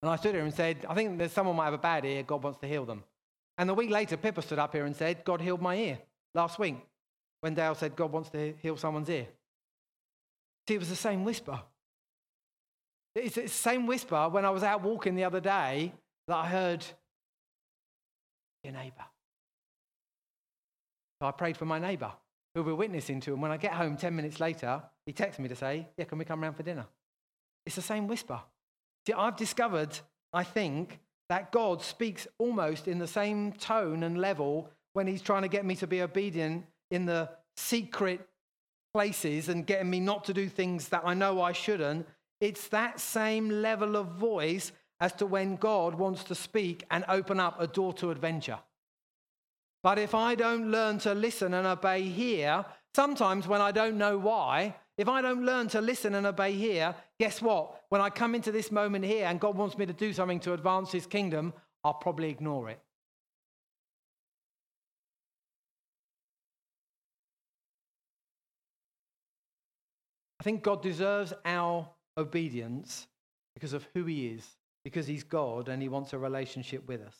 And 0.02 0.10
I 0.10 0.16
stood 0.16 0.34
here 0.34 0.44
and 0.44 0.54
said, 0.54 0.84
I 0.88 0.94
think 0.94 1.18
there's 1.18 1.32
someone 1.32 1.56
might 1.56 1.66
have 1.66 1.74
a 1.74 1.78
bad 1.78 2.04
ear, 2.04 2.22
God 2.22 2.42
wants 2.42 2.58
to 2.60 2.66
heal 2.68 2.84
them. 2.84 3.04
And 3.56 3.70
a 3.70 3.74
week 3.74 3.90
later, 3.90 4.16
Pippa 4.16 4.42
stood 4.42 4.58
up 4.58 4.72
here 4.72 4.86
and 4.86 4.94
said, 4.94 5.24
God 5.24 5.40
healed 5.40 5.62
my 5.62 5.76
ear 5.76 5.98
last 6.34 6.58
week 6.58 6.76
when 7.40 7.54
Dale 7.54 7.74
said, 7.74 7.96
God 7.96 8.12
wants 8.12 8.30
to 8.30 8.54
heal 8.60 8.76
someone's 8.76 9.08
ear. 9.08 9.26
See, 10.68 10.74
it 10.74 10.78
was 10.78 10.88
the 10.88 10.96
same 10.96 11.24
whisper. 11.24 11.60
It's 13.14 13.34
the 13.36 13.48
same 13.48 13.86
whisper 13.86 14.28
when 14.28 14.44
I 14.44 14.50
was 14.50 14.62
out 14.62 14.82
walking 14.82 15.16
the 15.16 15.24
other 15.24 15.40
day 15.40 15.92
that 16.28 16.36
I 16.36 16.46
heard 16.46 16.84
your 18.62 18.72
neighbor. 18.72 19.04
So 21.20 21.26
I 21.26 21.32
prayed 21.32 21.56
for 21.56 21.64
my 21.64 21.78
neighbor 21.78 22.12
who 22.54 22.62
we're 22.62 22.74
witnessing 22.74 23.20
to. 23.20 23.32
And 23.32 23.42
when 23.42 23.50
I 23.50 23.56
get 23.56 23.72
home 23.72 23.96
10 23.96 24.14
minutes 24.14 24.38
later, 24.38 24.82
he 25.06 25.12
texts 25.12 25.40
me 25.40 25.48
to 25.48 25.56
say, 25.56 25.88
Yeah, 25.96 26.04
can 26.04 26.18
we 26.18 26.24
come 26.24 26.42
round 26.42 26.56
for 26.56 26.62
dinner? 26.62 26.86
It's 27.66 27.76
the 27.76 27.82
same 27.82 28.06
whisper. 28.06 28.40
See, 29.06 29.12
I've 29.12 29.36
discovered, 29.36 29.98
I 30.32 30.44
think, 30.44 31.00
that 31.28 31.52
God 31.52 31.82
speaks 31.82 32.26
almost 32.38 32.88
in 32.88 32.98
the 32.98 33.06
same 33.06 33.52
tone 33.52 34.02
and 34.02 34.18
level 34.18 34.70
when 34.92 35.06
he's 35.06 35.22
trying 35.22 35.42
to 35.42 35.48
get 35.48 35.64
me 35.64 35.76
to 35.76 35.86
be 35.86 36.02
obedient 36.02 36.64
in 36.90 37.06
the 37.06 37.28
secret 37.56 38.26
places 38.94 39.48
and 39.48 39.66
getting 39.66 39.90
me 39.90 40.00
not 40.00 40.24
to 40.24 40.34
do 40.34 40.48
things 40.48 40.88
that 40.88 41.02
I 41.04 41.14
know 41.14 41.42
I 41.42 41.52
shouldn't. 41.52 42.06
It's 42.40 42.68
that 42.68 43.00
same 43.00 43.48
level 43.50 43.96
of 43.96 44.12
voice 44.12 44.72
as 45.00 45.12
to 45.14 45.26
when 45.26 45.56
God 45.56 45.94
wants 45.94 46.24
to 46.24 46.34
speak 46.34 46.84
and 46.90 47.04
open 47.08 47.38
up 47.38 47.60
a 47.60 47.66
door 47.66 47.92
to 47.94 48.10
adventure. 48.10 48.58
But 49.82 49.98
if 49.98 50.14
I 50.14 50.34
don't 50.34 50.70
learn 50.70 50.98
to 51.00 51.14
listen 51.14 51.54
and 51.54 51.66
obey 51.66 52.02
here, 52.02 52.64
sometimes 52.94 53.46
when 53.46 53.60
I 53.60 53.70
don't 53.70 53.96
know 53.96 54.18
why, 54.18 54.74
if 54.96 55.08
I 55.08 55.22
don't 55.22 55.44
learn 55.44 55.68
to 55.68 55.80
listen 55.80 56.16
and 56.16 56.26
obey 56.26 56.52
here, 56.52 56.94
guess 57.20 57.40
what? 57.40 57.84
When 57.88 58.00
I 58.00 58.10
come 58.10 58.34
into 58.34 58.50
this 58.50 58.72
moment 58.72 59.04
here 59.04 59.26
and 59.26 59.38
God 59.38 59.56
wants 59.56 59.78
me 59.78 59.86
to 59.86 59.92
do 59.92 60.12
something 60.12 60.40
to 60.40 60.52
advance 60.52 60.90
his 60.90 61.06
kingdom, 61.06 61.52
I'll 61.84 61.94
probably 61.94 62.30
ignore 62.30 62.68
it. 62.68 62.80
I 70.40 70.44
think 70.44 70.62
God 70.62 70.82
deserves 70.82 71.32
our 71.44 71.88
obedience 72.16 73.06
because 73.54 73.72
of 73.72 73.86
who 73.94 74.04
he 74.04 74.28
is 74.28 74.57
because 74.88 75.06
he's 75.06 75.22
God 75.22 75.68
and 75.68 75.82
he 75.82 75.88
wants 75.90 76.14
a 76.14 76.18
relationship 76.18 76.88
with 76.88 77.02
us. 77.02 77.14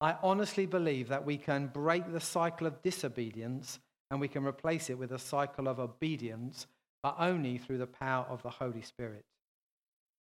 I 0.00 0.16
honestly 0.24 0.66
believe 0.66 1.06
that 1.06 1.24
we 1.24 1.36
can 1.36 1.68
break 1.68 2.10
the 2.12 2.18
cycle 2.18 2.66
of 2.66 2.82
disobedience 2.82 3.78
and 4.10 4.20
we 4.20 4.26
can 4.26 4.44
replace 4.44 4.90
it 4.90 4.98
with 4.98 5.12
a 5.12 5.18
cycle 5.20 5.68
of 5.68 5.78
obedience, 5.78 6.66
but 7.04 7.14
only 7.20 7.58
through 7.58 7.78
the 7.78 7.86
power 7.86 8.26
of 8.28 8.42
the 8.42 8.50
Holy 8.50 8.82
Spirit. 8.82 9.24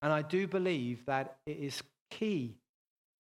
And 0.03 0.13
I 0.13 0.21
do 0.21 0.47
believe 0.47 1.07
that 1.07 1.39
it 1.47 1.57
is 1.57 1.83
key 2.11 2.59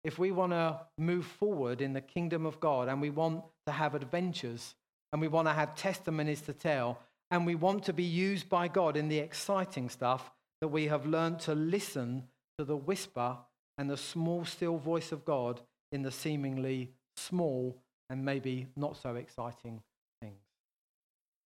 if 0.04 0.18
we 0.18 0.30
want 0.30 0.52
to 0.52 0.80
move 0.98 1.24
forward 1.24 1.80
in 1.80 1.94
the 1.94 2.02
kingdom 2.02 2.44
of 2.44 2.60
God 2.60 2.88
and 2.88 3.00
we 3.00 3.08
want 3.08 3.44
to 3.66 3.72
have 3.72 3.94
adventures 3.94 4.74
and 5.12 5.22
we 5.22 5.28
want 5.28 5.48
to 5.48 5.54
have 5.54 5.74
testimonies 5.74 6.42
to 6.42 6.52
tell. 6.52 6.98
and 7.30 7.46
we 7.46 7.54
want 7.54 7.84
to 7.84 7.92
be 7.92 8.04
used 8.04 8.48
by 8.48 8.68
God 8.68 8.96
in 8.96 9.08
the 9.08 9.18
exciting 9.18 9.90
stuff 9.90 10.30
that 10.60 10.68
we 10.68 10.86
have 10.88 11.04
learned 11.06 11.38
to 11.40 11.54
listen 11.54 12.24
to 12.58 12.64
the 12.64 12.76
whisper 12.76 13.36
and 13.78 13.88
the 13.88 13.96
small, 13.96 14.44
still 14.44 14.76
voice 14.76 15.12
of 15.12 15.24
God 15.24 15.60
in 15.92 16.02
the 16.02 16.10
seemingly 16.10 16.90
small 17.16 17.76
and 18.10 18.24
maybe 18.24 18.66
not 18.76 18.96
so 18.96 19.14
exciting. 19.14 19.80